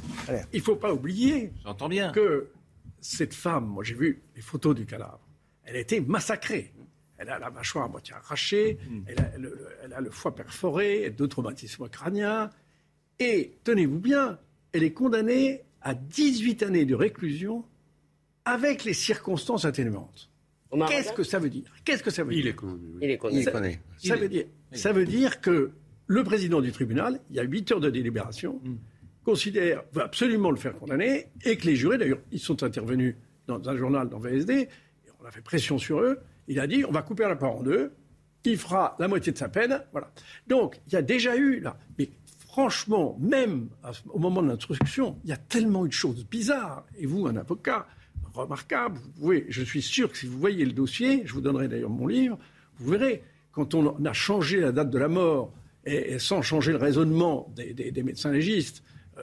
[0.53, 2.11] il ne faut pas oublier J'entends bien.
[2.11, 2.51] que
[3.01, 5.21] cette femme, moi j'ai vu les photos du cadavre,
[5.65, 6.73] elle a été massacrée.
[7.23, 9.01] Elle a la mâchoire à moitié arrachée, Mm.
[9.07, 12.49] elle, a le, le- elle a le foie perforé, deux traumatismes crâniens.
[13.19, 14.39] Et tenez-vous bien,
[14.73, 17.63] elle est condamnée à 18 années de réclusion
[18.47, 20.31] avec les circonstances atténuantes.
[20.89, 21.65] Qu'est-ce que ça veut dire?
[21.85, 22.53] Qu'est-ce que ça veut Il dire?
[22.53, 22.73] est connu.
[22.95, 22.99] oui.
[23.03, 23.43] Il est connu.
[23.43, 23.53] Ça,
[23.99, 25.73] ça veut dire, ça veut dire que
[26.07, 28.61] le président du tribunal, il y a 8 heures de délibération,
[29.25, 33.15] considère, veut absolument le faire condamner, et que les jurés, d'ailleurs, ils sont intervenus
[33.47, 34.69] dans un journal, dans VSD, et
[35.21, 36.19] on a fait pression sur eux,
[36.49, 37.93] il a dit, on va couper la part en deux,
[38.45, 40.11] il fera la moitié de sa peine, voilà.
[40.47, 43.69] Donc, il y a déjà eu, là, mais franchement, même
[44.09, 47.37] au moment de l'instruction, il y a tellement eu de choses bizarres, et vous, un
[47.37, 47.87] avocat
[48.35, 51.69] remarquable, vous pouvez, je suis sûr que si vous voyez le dossier, je vous donnerai
[51.69, 52.39] d'ailleurs mon livre,
[52.79, 53.23] vous verrez,
[53.53, 55.53] quand on a changé la date de la mort,
[55.85, 58.83] et, sans changer le raisonnement des médecins légistes,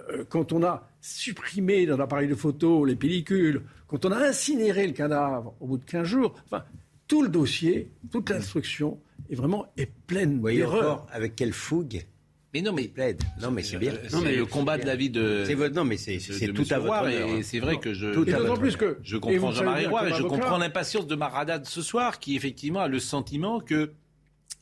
[0.09, 4.86] euh, quand on a supprimé dans l'appareil de photo les pellicules, quand on a incinéré
[4.86, 6.63] le cadavre au bout de 15 jours, enfin,
[7.08, 8.99] tout le dossier, toute l'instruction
[9.30, 10.93] est vraiment est pleine Vous voyez d'erreurs.
[10.93, 12.05] encore avec quelle fougue
[12.53, 13.22] Mais non, mais il plaide.
[13.41, 13.93] Non, mais c'est bien.
[13.93, 15.43] Euh, c'est le combat de la vie de.
[15.45, 18.14] C'est votre- non, mais c'est de- de tout à honneur, Et c'est vrai que je.
[18.14, 21.08] Tout Et à votre plus que Je et comprends Jean-Marie Roy, mais je comprends l'impatience
[21.08, 23.91] de Maradade ce soir, qui effectivement a le sentiment que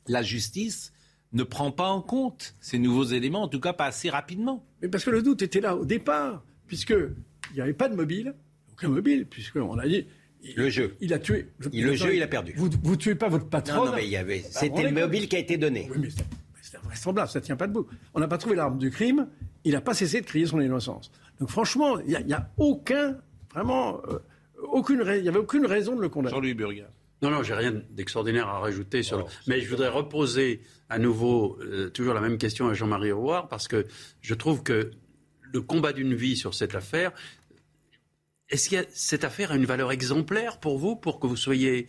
[0.08, 0.92] la justice
[1.34, 4.66] ne prend pas en compte ces nouveaux éléments, en tout cas pas assez rapidement.
[4.82, 6.92] Mais parce que le doute était là au départ, puisque
[7.52, 8.36] il n'y avait pas de mobile,
[8.72, 10.06] aucun mobile, puisqu'on a dit.
[10.56, 10.96] Le jeu.
[11.02, 11.48] Il a tué.
[11.72, 12.54] Il- le jeu, il a perdu.
[12.58, 13.78] Vous ne tuez pas votre patron.
[13.78, 14.44] Non, non, mais il y avait.
[14.50, 15.88] C'était le mobile qui a été donné.
[15.92, 17.88] Oui, mais c'est- invraisemblable, ça ne tient pas debout.
[18.14, 19.28] On n'a pas trouvé l'arme du crime,
[19.64, 21.10] il n'a pas cessé de crier son innocence.
[21.40, 23.18] Donc franchement, il n'y a, a aucun,
[23.54, 24.20] vraiment, euh,
[24.72, 26.36] aucune, il n'y avait aucune raison de le condamner.
[26.36, 26.90] Jean-Louis Burga.
[27.22, 29.24] Non, non, j'ai rien d'extraordinaire à rajouter sur le...
[29.48, 33.70] Mais je voudrais reposer à nouveau euh, toujours la même question à Jean-Marie Rouard, parce
[33.70, 33.86] que
[34.22, 34.92] je trouve que
[35.42, 37.14] le combat d'une vie sur cette affaire,
[38.50, 41.88] est-ce que cette affaire a une valeur exemplaire pour vous, pour que vous soyez...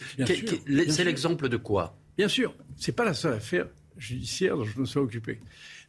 [0.88, 1.96] C'est l'exemple de quoi?
[2.16, 5.40] Bien sûr, c'est pas la seule affaire judiciaire dont je me suis occupé.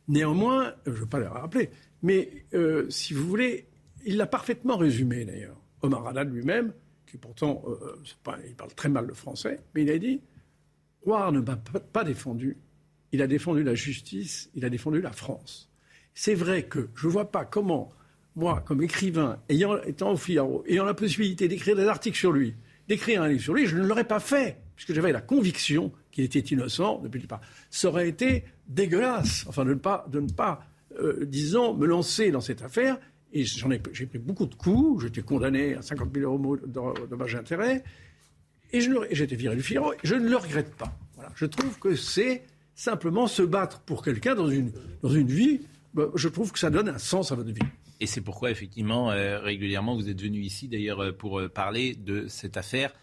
[0.08, 1.70] Néanmoins, je ne veux pas le rappeler,
[2.02, 3.68] mais euh, si vous voulez,
[4.06, 5.60] il l'a parfaitement résumé d'ailleurs.
[5.82, 6.74] Omar Haddad lui-même,
[7.06, 10.22] qui pourtant, euh, pas- il parle très mal le français, mais il a dit
[11.06, 12.58] Ouar ne m'a pas défendu,
[13.14, 15.70] il a défendu la justice, il a défendu la France.
[16.14, 17.92] C'est vrai que je ne vois pas comment,
[18.38, 22.54] moi, comme écrivain, ayant, étant au Figaro, ayant la possibilité d'écrire des articles sur lui,
[22.88, 26.24] d'écrire un livre sur lui, je ne l'aurais pas fait, puisque j'avais la conviction qu'il
[26.24, 27.42] était innocent depuis le départ.
[27.72, 30.62] Ça aurait été dégueulasse, enfin, de ne pas, de ne pas
[31.00, 33.00] euh, disons, me lancer dans cette affaire.
[33.34, 37.08] Et j'en ai, j'ai pris beaucoup de coups, j'étais condamné à 50 000 euros de
[37.08, 37.84] dommages et intérêts,
[38.72, 40.96] et été viré du Figaro, je ne le regrette pas.
[41.16, 41.32] Voilà.
[41.36, 42.44] Je trouve que c'est
[42.76, 44.72] simplement se battre pour quelqu'un dans une,
[45.02, 45.62] dans une vie,
[45.96, 47.68] ben, je trouve que ça donne un sens à votre vie.
[48.00, 51.96] Et c'est pourquoi, effectivement, euh, régulièrement, vous êtes venu ici, d'ailleurs, euh, pour euh, parler
[51.96, 52.94] de cette affaire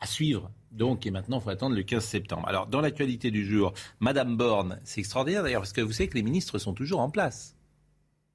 [0.00, 0.50] à suivre.
[0.72, 2.48] Donc, et maintenant, il faut attendre le 15 septembre.
[2.48, 6.14] Alors, dans l'actualité du jour, Madame Borne, c'est extraordinaire d'ailleurs, parce que vous savez que
[6.14, 7.56] les ministres sont toujours en place.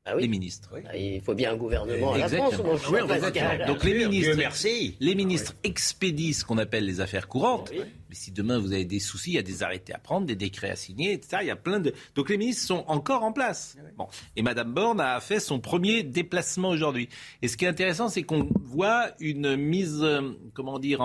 [0.07, 0.21] Ah oui.
[0.21, 0.69] Les ministres.
[0.87, 3.65] Ah, Il faut bien un gouvernement à la France, mon cher Oui, Pascal.
[3.65, 4.95] Donc les ministres, merci.
[4.99, 7.71] les ministres expédient ce qu'on appelle les affaires courantes.
[7.73, 10.35] Mais si demain vous avez des soucis, il y a des arrêtés à prendre, des
[10.35, 11.37] décrets à signer, etc.
[11.41, 11.91] Il y a plein de.
[12.13, 13.77] Donc les ministres sont encore en place.
[13.97, 14.05] Bon.
[14.35, 17.09] Et Madame Borne a fait son premier déplacement aujourd'hui.
[17.41, 20.21] Et ce qui est intéressant, c'est qu'on voit une mise, euh,
[20.53, 21.01] comment dire,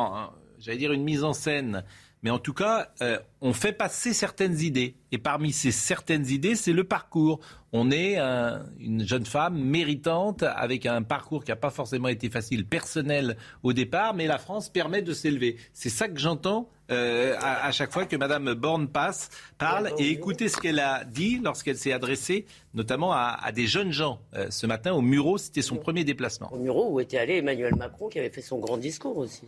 [0.58, 1.84] j'allais dire une mise en scène.
[2.22, 4.94] Mais en tout cas, euh, on fait passer certaines idées.
[5.10, 7.40] Et parmi ces certaines idées, c'est le parcours.
[7.72, 12.28] On est un- une jeune femme méritante avec un parcours qui n'a pas forcément été
[12.28, 15.56] facile, personnel au départ, mais la France permet de s'élever.
[15.72, 19.92] C'est ça que j'entends euh, à, à chaque fois que Madame Borne passe, parle.
[19.98, 24.18] Et écoutez ce qu'elle a dit lorsqu'elle s'est adressée notamment à, à des jeunes gens.
[24.34, 26.52] Euh, ce matin, au Muro, c'était son premier déplacement.
[26.52, 29.44] Au Muro où était allé Emmanuel Macron qui avait fait son grand discours aussi.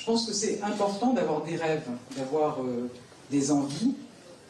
[0.00, 1.86] Je pense que c'est important d'avoir des rêves,
[2.16, 2.90] d'avoir euh,
[3.30, 3.94] des envies.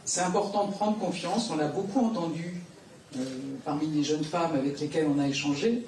[0.05, 1.51] C'est important de prendre confiance.
[1.51, 2.63] On l'a beaucoup entendu
[3.17, 3.25] euh,
[3.65, 5.85] parmi les jeunes femmes avec lesquelles on a échangé.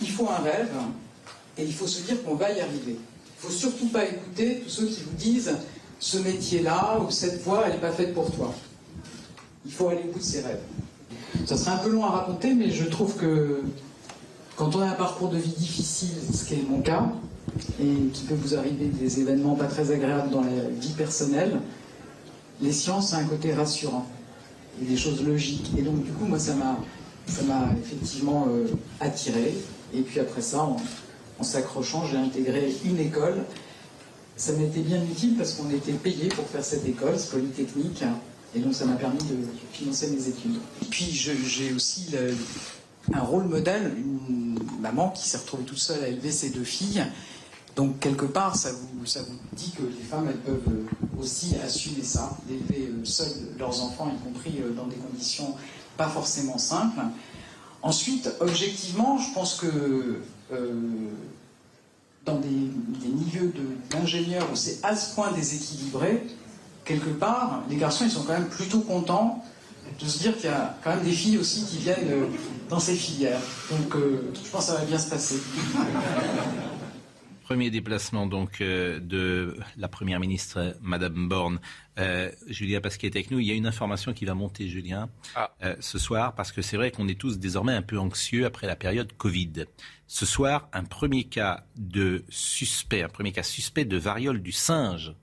[0.00, 0.70] Il faut un rêve
[1.58, 2.96] et il faut se dire qu'on va y arriver.
[2.96, 5.56] Il ne faut surtout pas écouter tous ceux qui vous disent
[5.98, 8.54] ce métier-là ou cette voie, elle n'est pas faite pour toi.
[9.66, 10.62] Il faut aller au bout de ses rêves.
[11.46, 13.64] Ça serait un peu long à raconter, mais je trouve que
[14.54, 17.08] quand on a un parcours de vie difficile, ce qui est mon cas,
[17.80, 21.60] et qui peut vous arriver des événements pas très agréables dans la vie personnelle,
[22.60, 24.06] les sciences ont un côté rassurant
[24.80, 25.70] et des choses logiques.
[25.76, 26.78] Et donc, du coup, moi, ça m'a,
[27.26, 28.66] ça m'a effectivement euh,
[29.00, 29.54] attiré.
[29.94, 33.44] Et puis après ça, en, s'accrochant, j'ai intégré une école.
[34.36, 38.04] Ça été bien utile parce qu'on était payé pour faire cette école, ce polytechnique.
[38.54, 39.36] Et donc, ça m'a permis de
[39.72, 40.56] financer mes études.
[40.82, 42.14] Et puis, j'ai aussi
[43.12, 47.04] un rôle modèle, une maman qui s'est retrouvée toute seule à élever ses deux filles.
[47.76, 48.88] Donc, quelque part, ça vous,
[49.54, 54.12] dit que les femmes, elles peuvent euh, aussi assumer ça, d'élever euh, seules leurs enfants,
[54.14, 55.54] y compris euh, dans des conditions
[55.96, 57.00] pas forcément simples.
[57.82, 60.20] Ensuite, objectivement, je pense que
[62.24, 63.50] dans des, de-
[63.90, 66.24] d'ingénieurs où c'est à ce point déséquilibré,
[66.84, 69.42] quelque part, les garçons, ils sont quand même plutôt contents
[70.00, 72.26] de se dire qu'il y a quand même des filles aussi qui viennent
[72.68, 73.40] dans ces filières.
[73.70, 75.36] Donc, je pense que ça va bien se passer.
[77.52, 81.60] Premier déplacement donc euh, de la première ministre Madame Borne.
[81.98, 83.40] Euh, Julien Pasquier est avec nous.
[83.40, 85.10] Il y a une information qui va monter, Julien,
[85.62, 88.66] euh, ce soir, parce que c'est vrai qu'on est tous désormais un peu anxieux après
[88.66, 89.66] la période Covid.
[90.06, 95.14] Ce soir, un premier cas de suspect, un premier cas suspect de variole du singe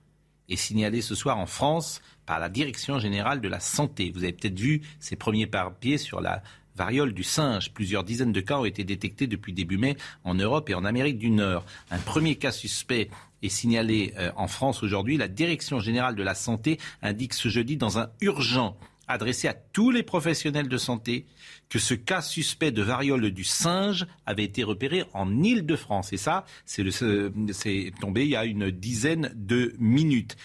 [0.50, 4.12] est signalé ce soir en France par la Direction générale de la santé.
[4.14, 6.44] Vous avez peut-être vu ces premiers papiers sur la
[6.80, 7.74] variole du singe.
[7.74, 11.18] Plusieurs dizaines de cas ont été détectés depuis début mai en Europe et en Amérique
[11.18, 11.66] du Nord.
[11.92, 13.10] Un premier cas suspect
[13.44, 15.18] est signalé euh, en France aujourd'hui.
[15.18, 18.78] La Direction générale de la santé indique ce jeudi dans un urgent
[19.10, 21.26] adressé à tous les professionnels de santé
[21.68, 26.14] que ce cas suspect de variole du singe avait été repéré en Île-de-France.
[26.14, 30.38] Et ça, c'est c'est tombé il y a une dizaine de minutes.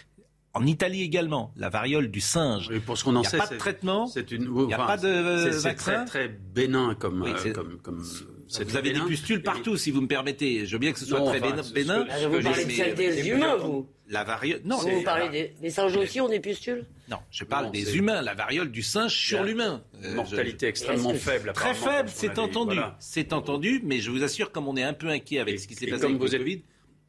[0.57, 2.71] En Italie également, la variole du singe.
[2.87, 4.07] pour ce qu'on en il n'y a sait, pas de traitement.
[4.07, 4.43] C'est une.
[4.45, 6.05] Il n'y a enfin, pas de c'est- c'est vaccin.
[6.05, 7.23] très, très bénin comme.
[7.23, 10.65] Oui, euh, comme, comme Vous avez des pustules partout, si vous me permettez.
[10.65, 11.63] Je veux bien que ce soit Non, très enfin, bénin.
[11.63, 14.61] ce Vous parlez mais- des humains, vous La variole.
[14.65, 17.97] Non, vous parlez des, des singes aussi ont des pustules Non, je parle Non, des
[17.97, 19.83] humains, la variole du singe sur l'humain.
[20.05, 22.75] Euh, mortalité je- extrêmement faible, Très faible, c'est entendu.
[22.75, 22.97] voilà.
[23.01, 25.75] C'est entendu, mais je vous assure, comme on est un peu inquiet avec ce qui
[25.75, 26.63] s'est et passé avec le êtes- Covid,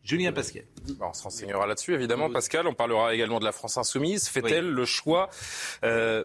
[0.06, 0.68] Julien Pasquet.
[0.99, 2.68] Bon, on se renseignera là-dessus, évidemment, Pascal.
[2.68, 4.30] On parlera également de la France insoumise.
[4.30, 5.30] Fait-elle le choix
[5.84, 6.24] euh,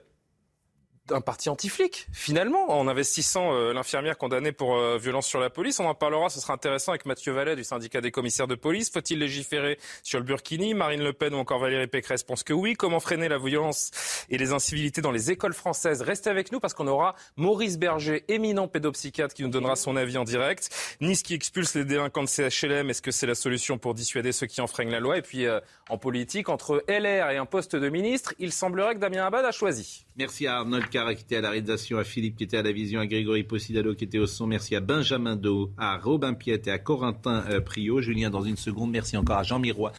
[1.10, 5.80] d'un parti anti-flic, finalement, en investissant euh, l'infirmière condamnée pour euh, violence sur la police
[5.80, 8.90] On en parlera, ce sera intéressant avec Mathieu Vallet du syndicat des commissaires de police.
[8.90, 12.74] Faut-il légiférer sur le Burkini Marine Le Pen ou encore Valérie Pécresse pensent que oui.
[12.74, 13.90] Comment freiner la violence
[14.30, 16.00] et les incivilités dans les écoles françaises?
[16.00, 20.16] Restez avec nous parce qu'on aura Maurice Berger, éminent pédopsychiatre, qui nous donnera son avis
[20.16, 20.70] en direct.
[21.00, 24.46] Nice qui expulse les délinquants de CHLM, est-ce que c'est la solution pour dissuader ceux
[24.46, 25.18] qui enfreignent la loi?
[25.18, 29.00] Et puis, euh, en politique, entre LR et un poste de ministre, il semblerait que
[29.00, 30.06] Damien Abad a choisi.
[30.16, 33.00] Merci à Arnold Qui était à la réalisation, à Philippe qui était à la vision,
[33.00, 34.46] à Grégory Possidalo qui était au son.
[34.46, 38.00] Merci à Benjamin Do, à Robin Piette et à Corentin euh, Priot.
[38.00, 38.90] Julien, dans une seconde.
[38.90, 39.92] Merci encore à Jean Miroir